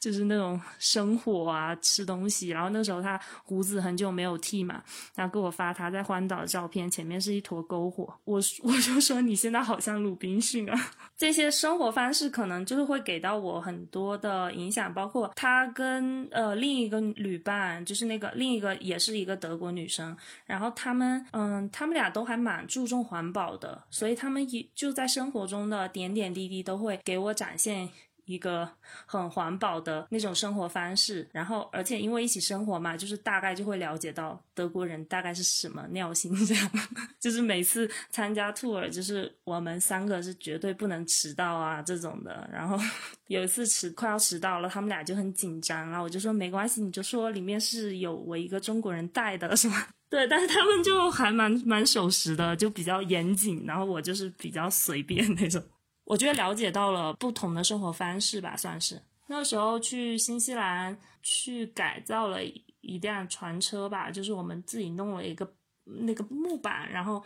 [0.00, 2.48] 就是那种生火啊，吃东西。
[2.48, 4.82] 然后那时候他胡子很久没有剃嘛，
[5.14, 8.12] 然后给我发他在荒岛的照片，前面是一坨篝火。
[8.24, 15.72] 我 我就说你现在好像鲁滨逊啊， 这些生活方式可能就是会给到我很多的影响，包括他。
[15.76, 20.16] 跟呃另一个旅伴，就是那个另一个也是一个德国女生，
[20.46, 27.90] 然后他们嗯，他们俩都还蛮注重环保的，所以他们也就在生活中的点点滴滴都会给我展现。
[28.26, 28.68] 一个
[29.06, 36.70] 很环保的那种生活方式，然后而且因为一起生活嘛，就是大概就会了解到德国人大概是什么尿性这样。
[37.18, 42.48] 就是每次参加 tour，就是我们三个是绝对不能迟到啊这种的。
[42.52, 42.78] 然后
[43.28, 49.86] 有一次迟快要迟到了，他们俩就很紧张，然后我就说没关系，你就说里面是有我一个中国人带的，是吗？
[50.08, 55.62] 对，但是他们就还蛮蛮守时的，就比较严谨，然后我就是比较随便那种。
[56.06, 62.42] 我觉得了解到了不同的生活方式吧，算是那时候去新西兰去改造了
[62.80, 65.52] 一辆船车吧，就是我们自己弄了一个
[65.84, 67.22] 那个木板，然后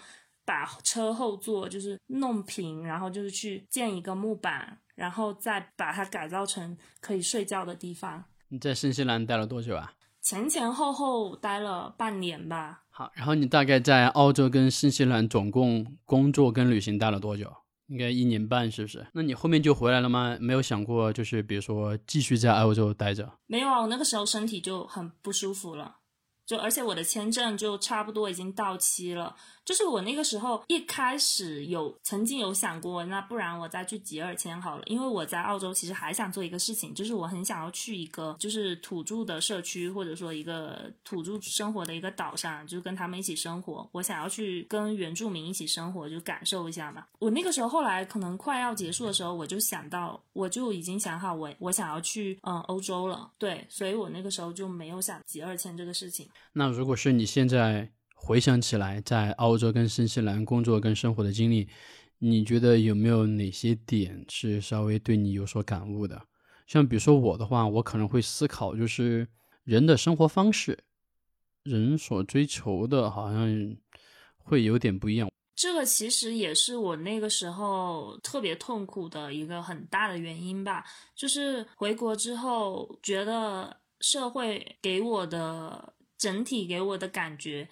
[0.47, 8.25] 把车后座就是弄平，然后就是去建一个木板，然后再把它改造成可以睡觉的地方。
[8.49, 9.93] 你在新西兰待了多久啊？
[10.23, 12.83] 前前后后待了半年吧。
[12.89, 17.55] 好，然后你大概在澳洲跟新西兰总共工作跟旅行待了多久？
[17.91, 19.05] 应该一年半，是不是？
[19.13, 20.39] 那你后面就回来了吗？
[20.41, 23.29] 没有想过，就是比如说继续在澳洲待着？
[23.47, 25.97] 没有啊，我那个时候身体就很不舒服了，
[26.51, 29.37] 就而且我的签证就差不多已经到期了。
[29.65, 43.89] 就是我那个时候一开始有曾经有想过，那不然我再去吉尔签好了，因为我在澳洲其实还想做一个事情，就是我很想要去一个就是土著的社区，或者说一个土著生活的一个岛上，就是跟他们一起生活。
[43.93, 47.07] 我想要去跟原住民一起生活，就感受一下嘛。
[47.21, 56.29] 我那个时候后来可能快要结束的时候，我就想到，我就已经想好我我想要去嗯欧洲了，对，所以我那个时候就没有想吉尔签这个事情。
[56.53, 57.91] 那如果是你现在？
[58.23, 61.67] 回想起来，在澳洲跟新西兰工作跟生活的经历，
[62.19, 66.21] 你觉得有没有哪些点是稍微对你有所感悟的？
[66.67, 69.27] 像比如说我的话，我可能会思考，就是
[69.65, 70.79] 人的生活方式，
[71.63, 73.75] 人所追求的，好像
[74.37, 75.31] 会有点不一样。
[75.57, 80.85] 这个其实也是我那个时候特别痛苦的一个很大的原因吧，
[81.15, 87.69] 就是回国之后，觉得社会给我的整体给我的感觉。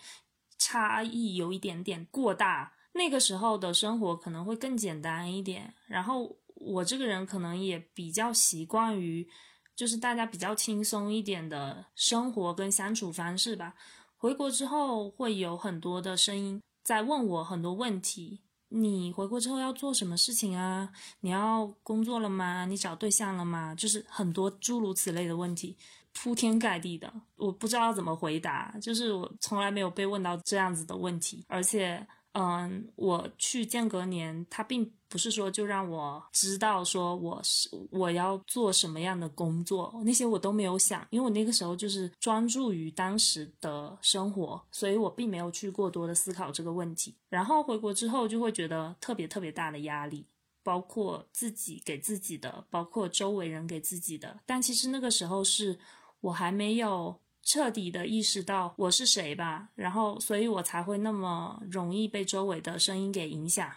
[0.58, 5.72] 差异有一点点过大，那个时候的生活可能会更简单一点。
[5.86, 9.28] 然后我这个人可能也比较习惯于，
[9.76, 13.74] 就是大家比较轻松一点的生活跟相处方式吧。
[14.16, 20.90] 回国之后会有很多的声音在问我很多问题：你回国之后要做什么事情啊？
[21.20, 22.66] 你要工作了吗？
[22.66, 23.76] 你找对象了吗？
[23.76, 25.76] 就是很多诸如此类的问题。
[26.20, 47.14] 铺天盖地的，我不知道怎么回答，就是我从来没有被问到这样子的问题，而且，嗯，我去间隔年，他并不是说就让我知道说我是我要做什么样的工作，那些我都没有想，因为我那个时候就是专注于当时的生活，所以我并没有去过多的思考这个问题。
[47.28, 50.26] 然后回国之后就会觉得特别特别大的压力，
[50.64, 55.78] 包括自己给自己的，包括周围人给自己的，但其实那个时候是。
[56.20, 63.70] 我还没有彻底的意识到我是谁吧，然后，所以我才会那么容易被周围的声音给影响。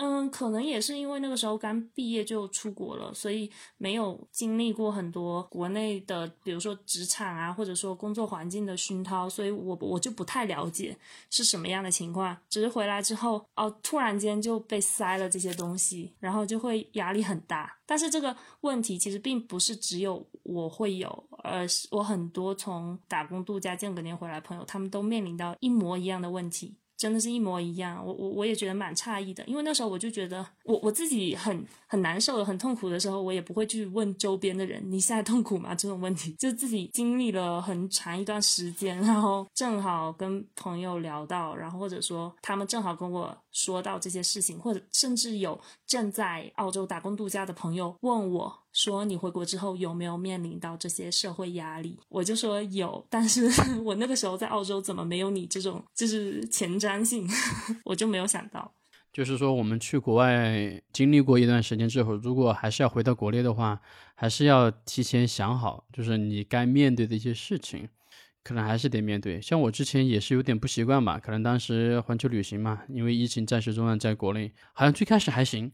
[0.00, 10.96] 嗯，可能也是因为那个时候刚毕业就出国了，所以没有经历过很多国内的，比如说职场啊，或者说工作环境的熏陶，所以我我就不太了解
[11.30, 12.36] 是什么样的情况。
[12.48, 17.76] 只是回来之后，哦，突然间就被塞了这些东西，然后就会压力很大。
[17.84, 26.76] 但是这个问题其实并不是只有我会有，而是我很多从打工度假间隔年回来朋友，他们都面临到一模一样的问题。
[26.98, 35.74] 真的是一模一样，我我我也觉得蛮诧异的，因为那时候我就觉得我我自己很很难受、很痛苦的时候，我也不会去问周边的人你现在痛苦吗？
[35.76, 48.58] 这种问题就自己经历了很长一段时间，然后正好跟朋友聊到，然后或者说他们正好跟我说到这些事情，或者甚至有正在澳洲打工度假的朋友问我。
[48.72, 51.98] 说你回国之后有没有面临到这些社会压力？
[52.08, 53.48] 我就说有，但是
[53.84, 57.28] 我那个时候在澳洲怎么没有你这种就是前瞻性？
[57.84, 58.72] 我就没有想到。
[59.10, 63.80] 就是说，我们去国外经历过一段时间之后，如果还是要回到国内的话，
[64.14, 67.88] 还是要提前想好，就是你该面对的一些事情，
[68.44, 69.40] 可能还是得面对。
[69.40, 75.72] 像我之前也是有点不习惯吧，可能当时环球旅行嘛，因为疫情暂时中断在国内，好像最开始还行。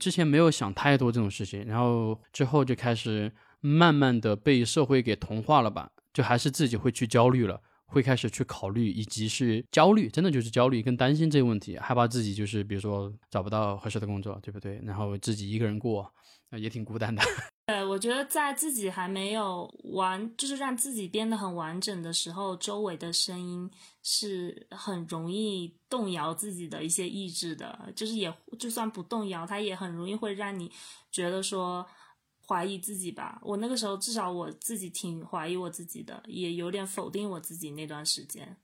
[0.00, 14.80] 之前没有想太多这种事情，然后之后就开始慢慢的被社会给同化了吧，就还是自己会去焦虑了，会开始去考虑，以及是焦虑，真的就是焦虑跟担心这个问题，害怕自己就是比如说找不到合适的工作，对不对？
[14.84, 16.12] 然后自己一个人过，
[16.58, 17.22] 也挺孤单的。
[17.66, 23.68] 对，我觉得在自己还没有完，就是让自己变得很完整的时候，周围的声音
[24.04, 27.92] 是很容易动摇自己的一些意志的。
[27.96, 30.70] 就是也就算不动摇，它也很容易会让你
[31.10, 31.84] 觉得说
[32.46, 33.40] 怀疑自己吧。
[33.42, 38.56] 我那个时候至少我自己挺怀疑我自己的，也有点否定我自己那段时间。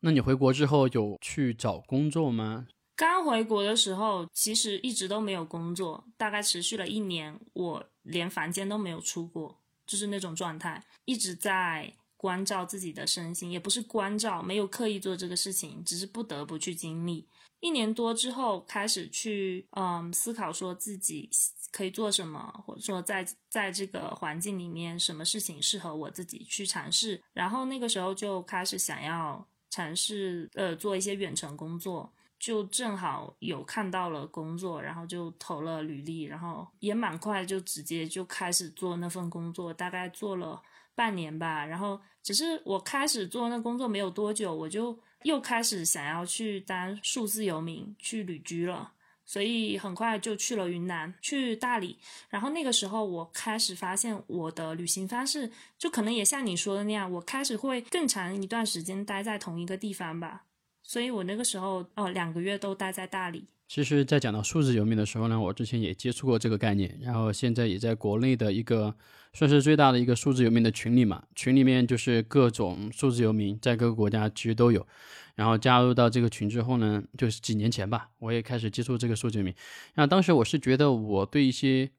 [0.00, 2.66] 那你回国之后有去找工作吗？
[2.94, 17.28] 刚回国的时候，其实一直都没有工作，大概持续了一年，我连房间都没有出过，就是那种状态，一直在关照自己的身心，也不是关照，没有刻意做这个事情，只是不得不去经历。
[17.60, 21.28] 一年多之后，开始去嗯思考，说自己
[21.72, 27.22] 可以做什么，或者说在在这个环境里面，什么事情适合我自己去尝试。
[27.32, 32.12] 然后那个时候就开始想要尝试呃做一些远程工作。
[32.38, 40.62] 就正好有看到了工作，然后就投了履历，然后也蛮快就直接就开始做那份工作，大概做了
[40.94, 41.64] 半年吧。
[41.64, 48.92] 然后只是我开始做那工作没有多久，我就又开始想要去当数字游民，去旅居了。
[49.28, 51.98] 所以很快就去了云南，去大理。
[52.28, 60.44] 然后那个时候我开始发现我的旅行方式，就可能也像你说的那样，我开始会更长一段时间待在同一个地方吧。
[60.86, 63.48] 所以我那个时候哦，两个月都待在大理。
[63.66, 68.94] 其实，在讲到数字游民的时候呢，我之前也接触过这个概念，然后现在也在国内的一个
[69.32, 74.86] 算是最大的一个数字游民的群里嘛，群里面就是各种数字游民，在各个国家其实都有。
[75.34, 79.52] 然后加入到这个群之后呢，就是几年前吧，我也开始接触这个数字游民。
[79.94, 81.90] 然后当时我是觉得我对一些，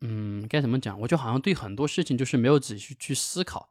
[0.00, 3.70] 嗯，该怎么讲，我就好像对很多事情就是没有仔细去思考，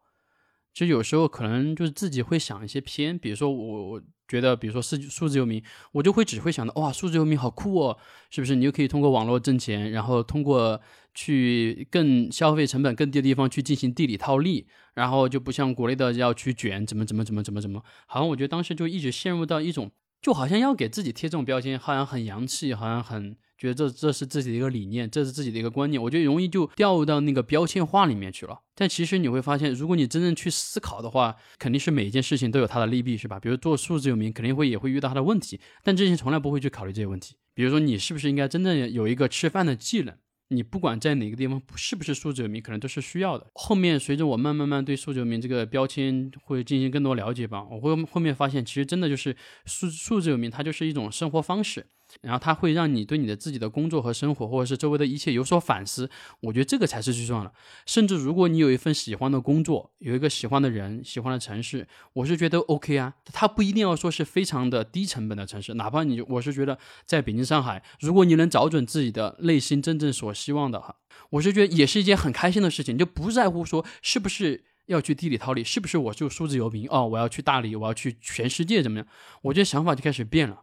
[0.75, 4.01] 就有时候可能就是自己会想一些偏，比如说我我。
[4.27, 7.95] 觉得，比如说数数字游民，我就会只会想到，哇，数字游民好酷哦，
[8.31, 8.55] 是不是？
[8.55, 10.81] 你又可以通过网络挣钱，然后通过
[11.13, 14.65] 去更消费成本更低的地方去进行地理套利，
[14.95, 23.37] 然后就不像国内的要去卷，怎么怎么怎么怎么怎么，好像我觉得当时就一直陷入到一种，就好像要给自己贴这种标签，好像很洋气，好像很。
[23.57, 28.59] 觉得这这是自己的一个理念，这是自己的一个观念，我觉得容易就掉入到那个标签化里面去了。
[28.75, 33.39] 但其实你会发现，如果你真正去思考的话，肯定是每一件事情都有它的利弊，是吧？
[33.39, 37.35] 比如做数字游民，肯定会也会遇到它的问题，但之前从来不会去考虑这些问题。
[37.53, 40.13] 比如说，你是不是应该真正有一个吃饭的技能？
[40.49, 43.47] 你不管在哪个地方是不是数字游民，可能都是需要的。
[43.55, 51.87] 后面随着我慢慢慢对数字游民这个标签会进行更多了解吧，我会后面发现，其实真的就是数数字游民，它就是一种生活方式。
[52.21, 56.09] 然后它会让你对你的自己的工作和生活，或者是周围的一切有所反思。
[56.39, 57.53] 我觉得这个才是最重要的。
[57.85, 63.13] 甚至如果你有一份喜欢的工作，有一个喜欢的人、喜欢的城市，我是觉得 OK 啊。
[63.25, 70.95] 它不一定要说是非常的低成本的城市，哪怕你，我是觉得在北京、上海，如果你能找准自己的内心真正所希望的哈，
[71.31, 72.97] 我是觉得也是一件很开心的事情。
[72.97, 79.07] 就不在乎说是不是要去地理套利，是不是我就数字游民哦，我要去大理，我要去全世界怎么样？
[79.41, 80.61] 我觉得想法就开始变了。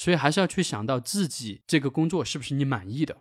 [0.00, 3.18] 所以还是要去想到自己这个工作是不是你满意的，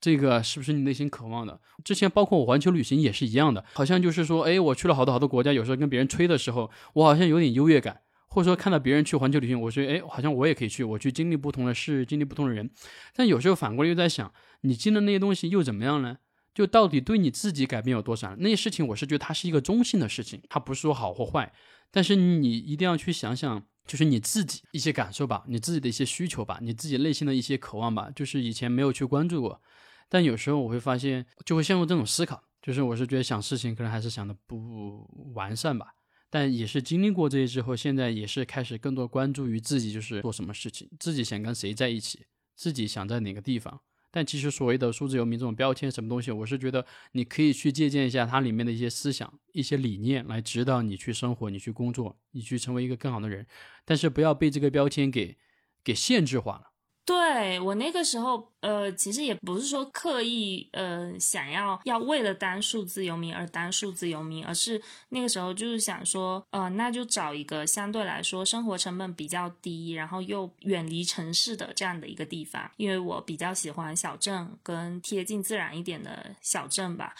[0.00, 1.60] 这个是不是你内心渴望的。
[1.84, 12.68] 之前包括我环球旅行也是一样的，好像就是说，哎，我去了好多好多国家，有时候跟别人吹的时候，我好像有点优越感，或者说看到别人去环球旅行，我说哎，好像我也可以去，我去经历不同的事，经历不同的人。
[13.14, 14.32] 但有时候反过来又在想，
[14.62, 16.16] 你经历那些东西又怎么样呢？
[16.52, 18.34] 就到底对你自己改变有多少？
[18.40, 21.52] 那些事情我是觉得它是一个中性的事情，它不是说好或坏。
[21.92, 29.60] 但是你一定要去想想，就是你自己一些感受吧，你自己的一些需求吧，你自己内心的一些渴望吧，就是以前没有去关注过。
[30.08, 35.88] 但有时候我会发现，就会陷入这种思考，就是我是觉得想事情可能还是想的不完善吧。
[36.28, 43.80] 但也是经历过这些之后，现在也是开始更多关注于自己，就是做什么事情，自己想跟谁在一起，自己想在哪个地方。
[44.16, 53.46] 但其实所谓的数字游民这种标签什么东西，我是觉得你可以去借鉴一下它里面的一些思想、一些理念来指导你去生活、你去工作、你去成为一个更好的人，
[53.84, 55.36] 但是不要被这个标签给
[55.84, 56.70] 给限制化了。
[57.06, 77.14] 对我那个时候，呃，其实也不是说刻意，呃，想要要为了当数字游民而当数字游民，而是那个时候就是想说，呃，那就找一个相对来说生活成本比较低，然后又远离城市的这样的一个地方，因为我比较喜欢小镇跟贴近自然一点的小镇吧。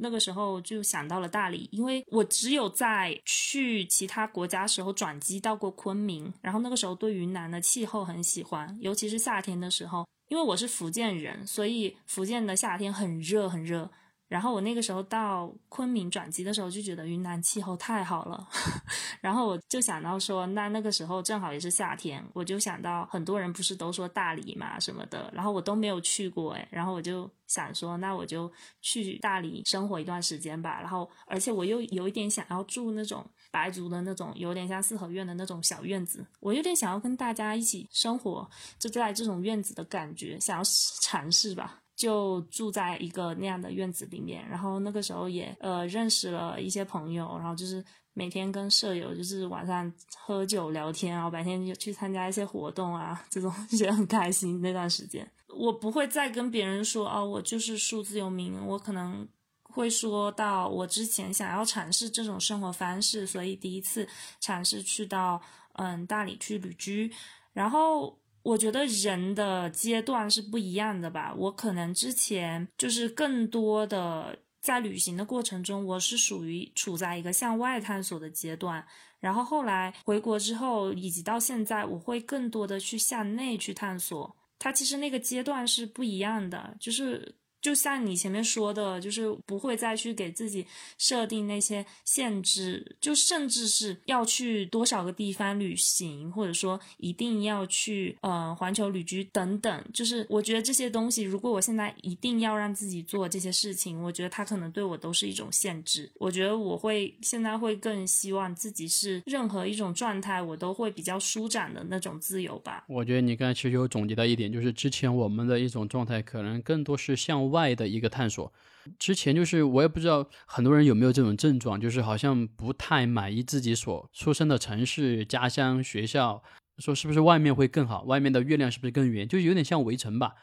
[0.00, 13.90] 那个时候就想到了大理，因为我只有在去其他国家时候转机到过昆明，然后那个时候对云南的气候很喜欢，尤其是夏天的时候，因为我是福建人，所以福建的夏天很热很热。
[14.30, 18.48] 然后我那个时候到昆明转机的时候，就觉得云南气候太好了，
[19.20, 28.48] 然后我就想到说，那那个时候正好也是夏天，我就想到很多人不是都说大理嘛什么的，然后我都没有去过哎，然后我就想说，那我就
[28.80, 38.48] 去大理生活一段时间吧，然后而且我又有一点想要住那种白族的那种，有点像四合院的那种小院子，我有点想要跟大家一起生活，
[38.78, 40.62] 就在这种院子的感觉，想要
[41.02, 41.79] 尝试吧。
[42.00, 54.62] 就住在一个那样的院子里面，然后那个时候也呃认识了一些朋友，然后就是每天跟舍友就是晚上喝酒聊天，然后白天就去参加一些活动啊，这种觉得很开心。
[54.62, 59.28] 那段时间我不会再跟别人说哦，我就是数字游民，我可能
[59.64, 64.08] 会说到我之前想要尝试这种生活方式，所以第一次
[64.40, 65.38] 尝试去到
[65.74, 67.12] 嗯大理去旅居，
[67.52, 68.18] 然后。
[68.42, 71.34] 我觉得人的阶段是不一样的吧。
[71.36, 78.86] 我可能之前就是更多的在旅行的过程中，我是属于处在一个向外探索的阶段。
[79.18, 84.36] 然后后来回国之后，以及到现在，我会更多的去向内去探索。
[84.58, 87.39] 它其实那个阶段是不一样的，就是。
[87.60, 90.66] 就像你前面说的，就是不会再去给自己
[90.96, 99.84] 设定那些限制，就甚至是要去多少个地方旅行，或者说一定要去呃环球旅居等等。
[99.92, 106.10] 就是我觉得这些东西，如果我现在一定要让自己做这些事情，我觉得它可能对我都是一种限制。
[106.14, 112.84] 我觉得我会现在会更希望自己是任何一种状态，我都会比较舒展的那种自由吧。
[112.88, 117.49] 我觉得你刚才其实有总结到一点，就是之前我们的一种状态，可能更多是向。
[117.50, 118.52] 外的一个探索，
[118.98, 126.42] 之前就是我也不知道很多人有没有这种症状，就是好像不太满意自己所出生的城市、家乡、学校，
[126.78, 130.34] 说是不是外面会更好，外面的月亮是不是更圆，就有点像围城吧。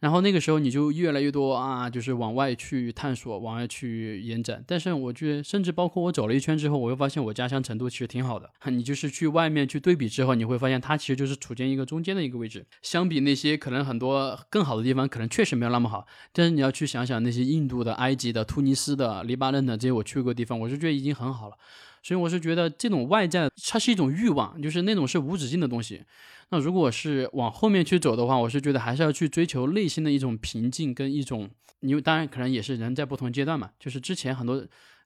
[0.00, 4.62] 然后那个时候你就越来越多啊，就是往外去探索，往外去延展。
[4.66, 8.50] 但是我觉得，甚至包括我走了一圈之后，我又发现我家乡成都其实挺好的。
[8.70, 12.66] 你就是去外面去对比之后，你会发现它其实就是处在一个中间的一个位置。
[12.82, 16.06] 相比那些可能很多更好的地方，可能确实没有那么好。
[16.32, 21.56] 但是你要去想想那些印度的、埃及的、突尼斯的、黎巴嫩的这些我去过的地方，我是觉得已经很好了。
[22.04, 26.04] 所以我是觉得这种外在它是一种欲望，就是那种是无止境的东西。
[26.50, 31.50] 那如果是往后面去走的话，我是觉得还是要去追求内心的一种平静跟一种，
[31.80, 34.60] 因为当然可能也是人在不同阶段嘛，就是之前很多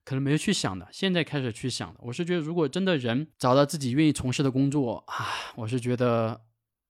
[0.04, 2.00] 可能没有去想的，现在开始去想的。
[2.02, 6.40] 我是觉得，如果真的人找到自己愿意从事的工作啊，我是觉得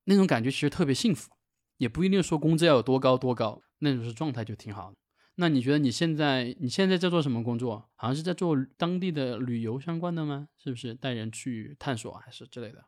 [0.04, 1.30] 那种感觉其实特别幸福，
[1.76, 4.96] 也不一定说工资要有多高多高，那种是状态就挺好的。
[5.40, 7.88] 那你觉得你现在你现在在做什么工作？
[7.94, 10.48] 好像是在做当地的旅游相关的吗？
[10.62, 12.84] 是不是带人去探索还是之类的？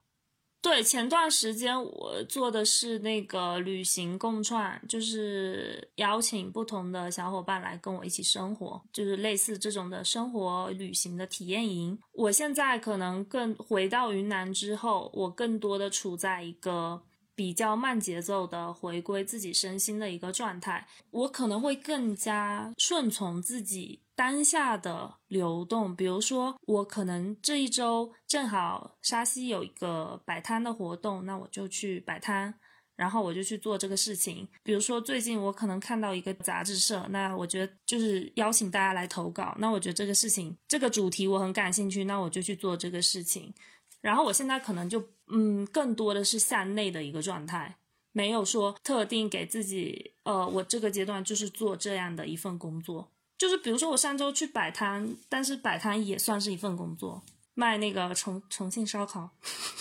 [0.63, 11.99] 对，前段时间我做的是那个旅行共创，就是邀请不同的小伙伴来跟我一起生活，就是类似这种的生活旅行的体验营。
[12.13, 17.01] 我现在可能更回到云南之后，我更多的处在一个
[17.41, 24.03] 比较慢节奏的回归自己身心的一个状态，我可能会更加顺从自己。
[24.15, 32.55] 当下的流动，比如说我可能这一周正好沙溪有一个摆摊的活动，那我就去摆摊，
[32.95, 34.47] 然后我就去做这个事情。
[34.63, 43.55] 比如说最近我可能看到一个杂志社，那我觉得就是邀请大家来投稿，那我觉得这个事情这个主题我很感兴趣，那我就去做这个事情。
[44.01, 47.77] 然后我现在可能就嗯，更多的是向内的一个状态，
[48.13, 53.13] 没有说特定给自己，呃，我这个阶段就是做这样的一份工作。
[53.39, 57.23] 就是比如说我上周去摆摊，但是摆摊也算是一份工作，
[57.55, 59.31] 卖那个重重庆烧烤。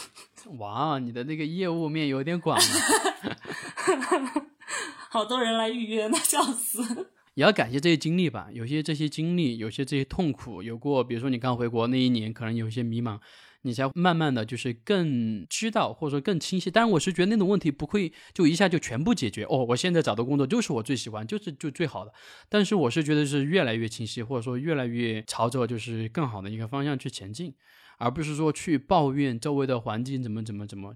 [0.59, 2.63] 哇，你的那个业务面有点广啊！
[5.09, 6.81] 好多人来预约呢，笑死！
[7.33, 13.19] 也要感谢这些经历吧，有些这些经历，有些这些痛苦，有过，比如说你刚回国那一年，可能有一些迷茫，
[13.61, 16.72] 你才慢慢的就是更知道，或者说更清晰。
[16.72, 19.65] 当然，我是觉得那种问题不会就一下就全部解决哦。
[19.69, 22.14] 我现在找的工作就是我最喜欢，就是就最好的。
[22.48, 27.53] 但是我是觉得是越来越清晰，或者说越来越朝着就是更好的一个方向去前进。
[27.98, 30.95] 而不是说去抱怨周围的环境怎么怎么怎么，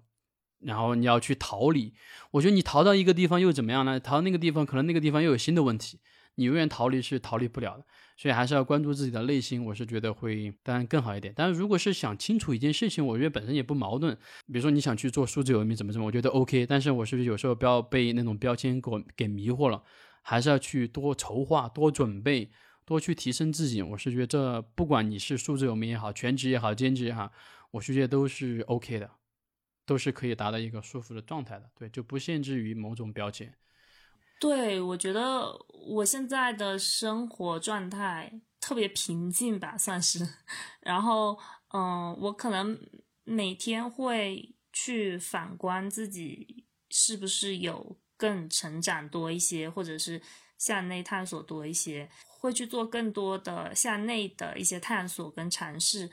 [0.62, 1.94] 然后你要去逃离。
[2.32, 4.00] 我觉得你逃到一个地方又怎么样呢？
[4.00, 6.00] 逃到那个地方，可能那个地方又有新的问题，
[6.36, 7.86] 你永远逃离是逃离不了的。
[8.18, 11.34] 所以还是要关注自己的内心，我是觉得会当然更好一点。
[11.36, 14.16] 但是如果是想清楚一件事情，我觉得本身也不矛盾。
[14.48, 16.66] 比如说你想去做数字游民怎么怎么，我觉得 OK。
[16.66, 19.84] 但是我是不是有时候不要被那种标签给给迷惑了？
[20.22, 22.50] 还是要去多筹划、多准备。
[22.86, 27.32] 多去提升自己，我是觉得这不管你是数字游民也好，全职也好，兼职也好，
[27.72, 29.10] 我是觉得都是 OK 的，
[29.86, 31.70] 都是可以达到一个舒服的状态的。
[31.80, 33.54] 对，就不限制于某种标签。
[34.38, 35.46] 对，我觉得
[35.88, 40.28] 我现在的生活状态特别平静吧，算是。
[40.82, 41.38] 然后，
[41.74, 42.80] 嗯，我可能
[43.24, 50.22] 每天会去反观自己是不是有更成长多一些，或者是
[50.58, 52.10] 向内探索多一些。
[52.44, 56.12] 会去做更多的向内的一些探索跟尝试，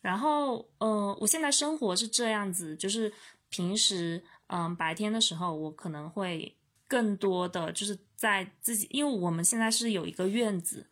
[0.00, 3.12] 然后，呃，我现在生活是这样子，就是
[3.48, 6.56] 平时，嗯，白天的时候，我可能会
[6.94, 10.88] 更多的就是在自己，因为我们现在是有一个院子，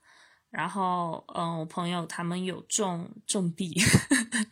[0.51, 3.73] 然后，嗯，我朋友他们有种种地，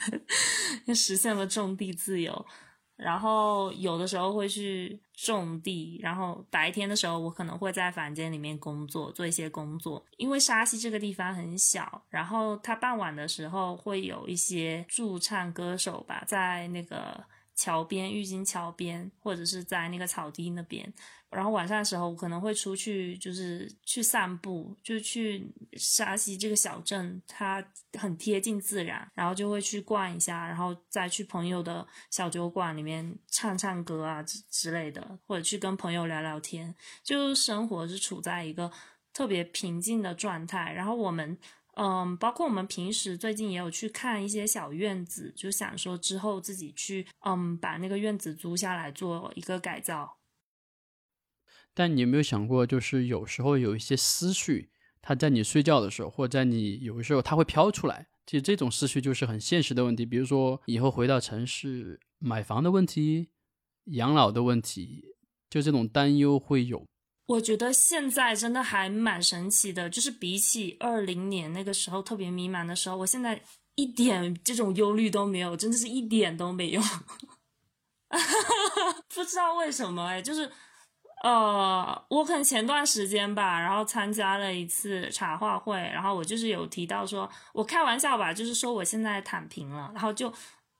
[0.87, 2.47] 就实现了种地自由。
[2.95, 10.07] 然后有的时候会去种地，然后白天的时候我可能会在房间里面工作，做一些工作。
[10.19, 17.25] 因为沙溪这个地方很小，然后它傍晚的时候会有一些驻唱歌手吧，在那个
[17.57, 20.93] 桥边、郁金桥边，或者是在那个草地那边。
[21.31, 27.65] 然后晚上的时候，我可能会出去，就是去散步，就去沙溪这个小镇，它
[27.97, 36.75] 很贴近自然，然后就会去逛一下，然后再去朋友的小酒馆里面唱唱歌啊之之类的，或者去跟朋友聊聊天，
[37.05, 38.73] 就生活是处在一个
[39.13, 40.73] 特别平静的状态。
[40.73, 41.39] 然后我们，
[41.77, 50.17] 嗯，包括我们平时最近也有去看一些小院子，就想说之后自己去，嗯，把那个院子租下来做一个改造。
[51.73, 54.71] 但你有没有想过，就是有时候有一些思绪，
[55.01, 58.09] 它在你睡觉的时候，或者在你有的时候，它会飘出来。
[58.27, 63.31] 其实这种思绪就是很现实的问题，比如说以后回到城市买房的问题、
[63.87, 65.15] 养老的问题，
[65.49, 66.85] 就这种担忧会有。
[67.27, 73.43] 我觉得现在真的还蛮神奇的，就是比起二零年那个时候特别迷茫的时候，我现在
[73.77, 76.81] 一点这种忧虑都没有，真的是一点都没有。
[79.15, 80.51] 不知道为什么哎，就是。
[81.21, 90.33] 呃，我可能前段时间吧，然后参加了一次茶话会，然后我就是有提到说，我开玩笑吧，就是说我现在躺平了，然后就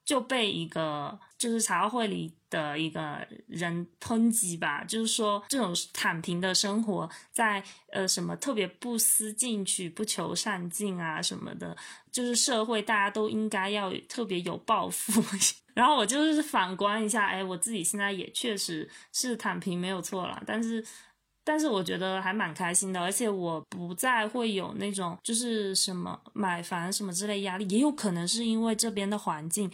[0.05, 7.63] 就被一个就是茶话会里的一个人抨击吧，就是说这种躺平的生活，在
[7.93, 11.77] 呃什么特别不思进取、不求上进啊什么的，
[12.13, 15.23] 就是社会大家都应该要特别有抱负。
[15.73, 20.85] 然后我就是反观一下，哎，我自己现在也确实是躺平没有错了，但是，
[21.45, 29.71] 但是我觉得还蛮开心的，而且我不再会有那种就是什么买房什么之类压力，也有可能是因为这边的环境，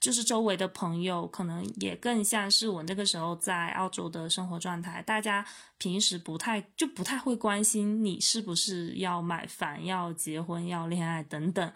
[0.00, 5.44] 就是周围的朋友可能也更像是我那个时候在澳洲的生活状态，大家
[5.78, 11.72] 平时不太就不太会关心你是不是要买房、要结婚、要恋爱等等，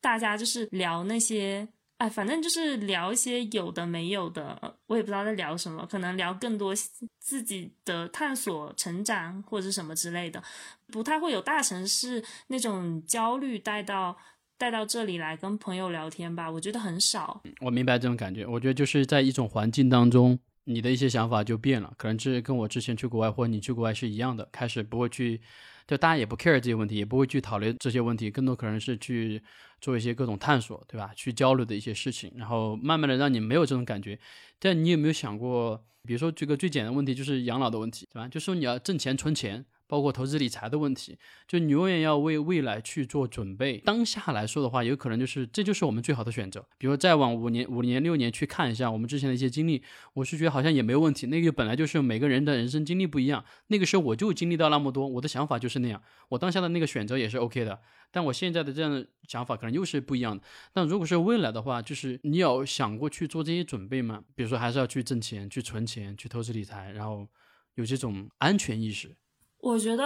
[0.00, 1.68] 大家就是聊那些。
[1.98, 6.74] 哎，反正就是聊一些有的没有的，我也不知道在聊什么，可能聊更多
[7.18, 10.42] 自己的探索、成长或者什么之类的，
[10.88, 14.14] 不太会有大城市那种焦虑带到
[14.58, 17.42] 带到这里来跟朋友聊天吧，我觉得很少。
[17.60, 25.40] 我明白这种感觉，我觉得就是在一种环境当中，你的一些想法就变了，可能是跟我之前去国外或者你去国外是一样的，开始不会去。
[25.86, 29.40] 就大家也不 care 这些问题，也不会去讨论这些问题，更多可能是去
[29.80, 31.12] 做一些各种探索，对吧？
[31.14, 34.18] 去交流的一些事情，然后慢慢的让你没有这种感觉。
[34.58, 38.26] 但你有没有想过，比如说这个最简单的问题就是养老的问题，对吧？
[38.26, 43.78] 就说你要挣钱存钱，包括投资理财的问题，就你永远要为未来去做准备。
[43.78, 46.66] 当下来说的话，有可能就是这就是我们最好的选择。
[46.78, 49.82] 比如再往五年、五年、六年去看一下我们之前的一些经历，
[50.14, 51.26] 我是觉得好像也没有问题。
[51.28, 57.80] 那个本来就是每个人的人生经历不一样，那个时候我就经历到那么多，我的想法就是那样，我当下的那个选择也是 OK 的。
[58.10, 60.42] 但我现在的这样的想法可能又是不一样的。
[60.72, 64.22] 但如果是未来的话，就是你有想过去做这些准备吗？
[64.34, 67.28] 比如说还是要去挣钱、去存钱、去投资理财，然后
[67.74, 69.14] 有这种安全意识。
[69.60, 70.04] 我觉得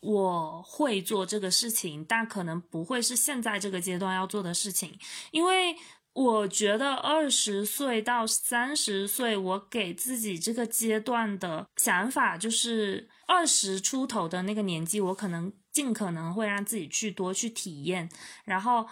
[0.00, 4.98] 我会做这个事情，但可能不会是现在这个阶段要做的事情，
[5.30, 5.76] 因为
[6.12, 15.52] 我觉得二十岁到三十岁，我给自己这个阶段的想法就是二十出头的那个年纪，我可能。
[15.72, 18.06] 尽可能会让自己去多去体验，
[18.44, 18.86] 然后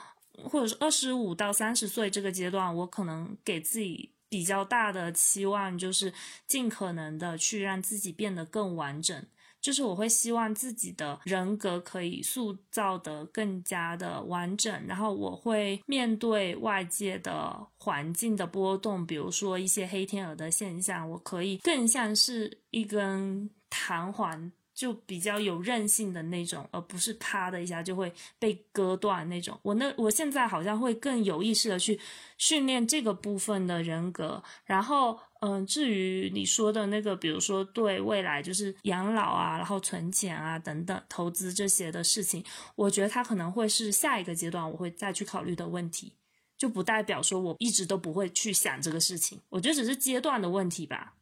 [0.45, 6.11] 或者是二十五到三十岁这个阶段，我可能给自己比较大的期望，就是
[6.47, 9.27] 尽可能的去让自己变得更完整。
[9.61, 24.51] 就是我会希望自己的人格可以塑造的更加的完整，然后我会面对外界的环境的波动，比如说一些黑天鹅的现象，我可以更像是一根弹簧。
[24.73, 29.59] 就比较有韧性的那种，而不是啪的一下就会被割断那种。
[29.61, 32.01] 我那我现在好像会更有意识的去
[32.39, 34.43] 训练这个部分的人格。
[34.65, 42.45] 然后，嗯，至于你说的那个，比如说对未来就是养老啊，然后存钱啊等等投资这些的事情，
[42.77, 46.13] 我觉得它可能会是下一个阶段我会再去考虑的问题，
[46.59, 49.41] 就不代表说我一直都不会去想这个事情。
[49.49, 51.15] 我觉得只是阶段的问题吧。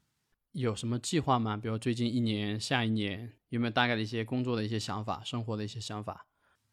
[0.53, 1.57] 有什么计划吗？
[1.57, 6.27] 比如最近一年、下一年，有没有大概的一些工作的一些想法、生活的一些想法？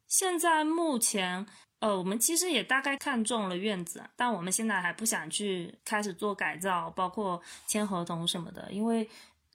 [0.08, 1.46] 现在目前，
[1.86, 9.08] 呃，我们其实也大概看中了院子，但我们现在还不想去开始做改造，包括签合同什么的，因为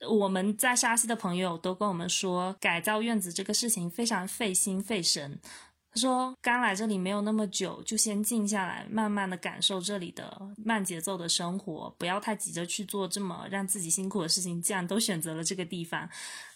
[0.09, 5.41] 我们在沙溪的朋友都跟我们说，改造院子这个事情非常费心费神。
[5.93, 14.63] 他说：“刚来这里没有那么久，就先静下来，慢慢的感受这里的慢节奏的生活，不要太急着去做这么让自己辛苦的事情。
[14.63, 16.09] 既然都选择了这个地方，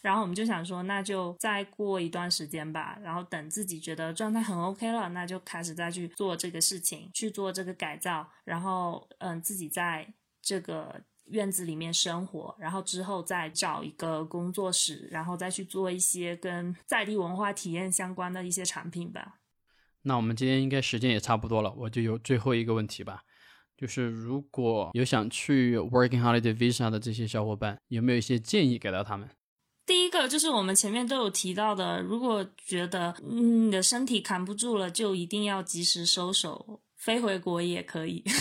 [0.02, 2.96] 然后我们就想说，那就再过一段时间吧。
[3.02, 8.28] 然后等自己觉得状态很 OK 了，那就开始再去做这个事情，去做这个改造。
[8.44, 19.40] 然后，嗯，自己在这个。”院子里面生活，然后之后再找一个工作室，然后再去做一些跟在地文化体验相关的一些产品吧。
[20.02, 23.22] 那我们今天应该时间也差不多了，我就有最后一个问题吧，
[23.76, 29.30] 就是如果有想去 Working Holiday Visa 的这些小伙伴，有没有一些建议给到他们？
[29.86, 38.22] 第一个就是我们前面都有提到的，如果觉得你的身体扛不住了，就一定要及时收手，飞回国也可以。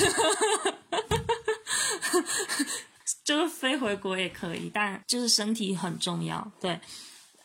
[3.23, 6.51] 就是飞回国也可以，但就是身体很重要。
[6.59, 6.79] 对，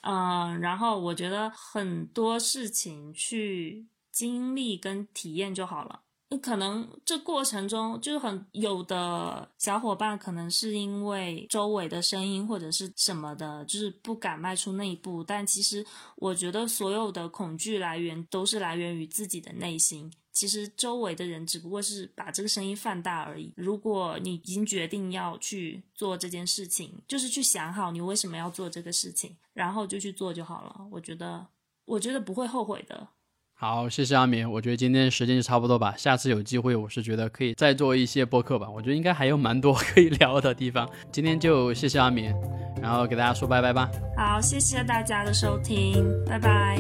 [0.03, 6.01] 嗯，然后我觉得很多事情去经历跟体验就好了。
[6.31, 15.25] 那可能这过程中就是很有的小伙伴，可能是因为周围的声音或者是什么的，就是不敢迈出那一步。
[15.25, 15.87] 但其实
[16.17, 20.13] 我觉得所有的恐惧来源都是来源于自己的内心。
[20.39, 23.53] 其实周围的人只不过是把这个声音放大而已。
[23.57, 30.87] 如果你已经决定要去做这件事情，就是去想好你为什么要做这个事情，然后就去做就好了。
[30.93, 31.49] 我觉得，
[31.87, 33.09] 我觉得不会后悔的。
[33.55, 34.49] 好，谢谢阿明。
[34.49, 35.97] 我觉得今天时间就差不多吧。
[35.97, 38.71] 下次有机会，我是觉得可以再做一些播客吧。
[38.71, 40.89] 我觉得应该还有蛮多 可以聊的地方。
[41.11, 42.33] 今天就谢谢阿明，
[42.81, 43.91] 然后给大家说拜拜吧。
[44.17, 46.79] 好，谢谢大家的收听，拜拜。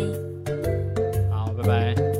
[1.28, 2.17] 好，拜拜。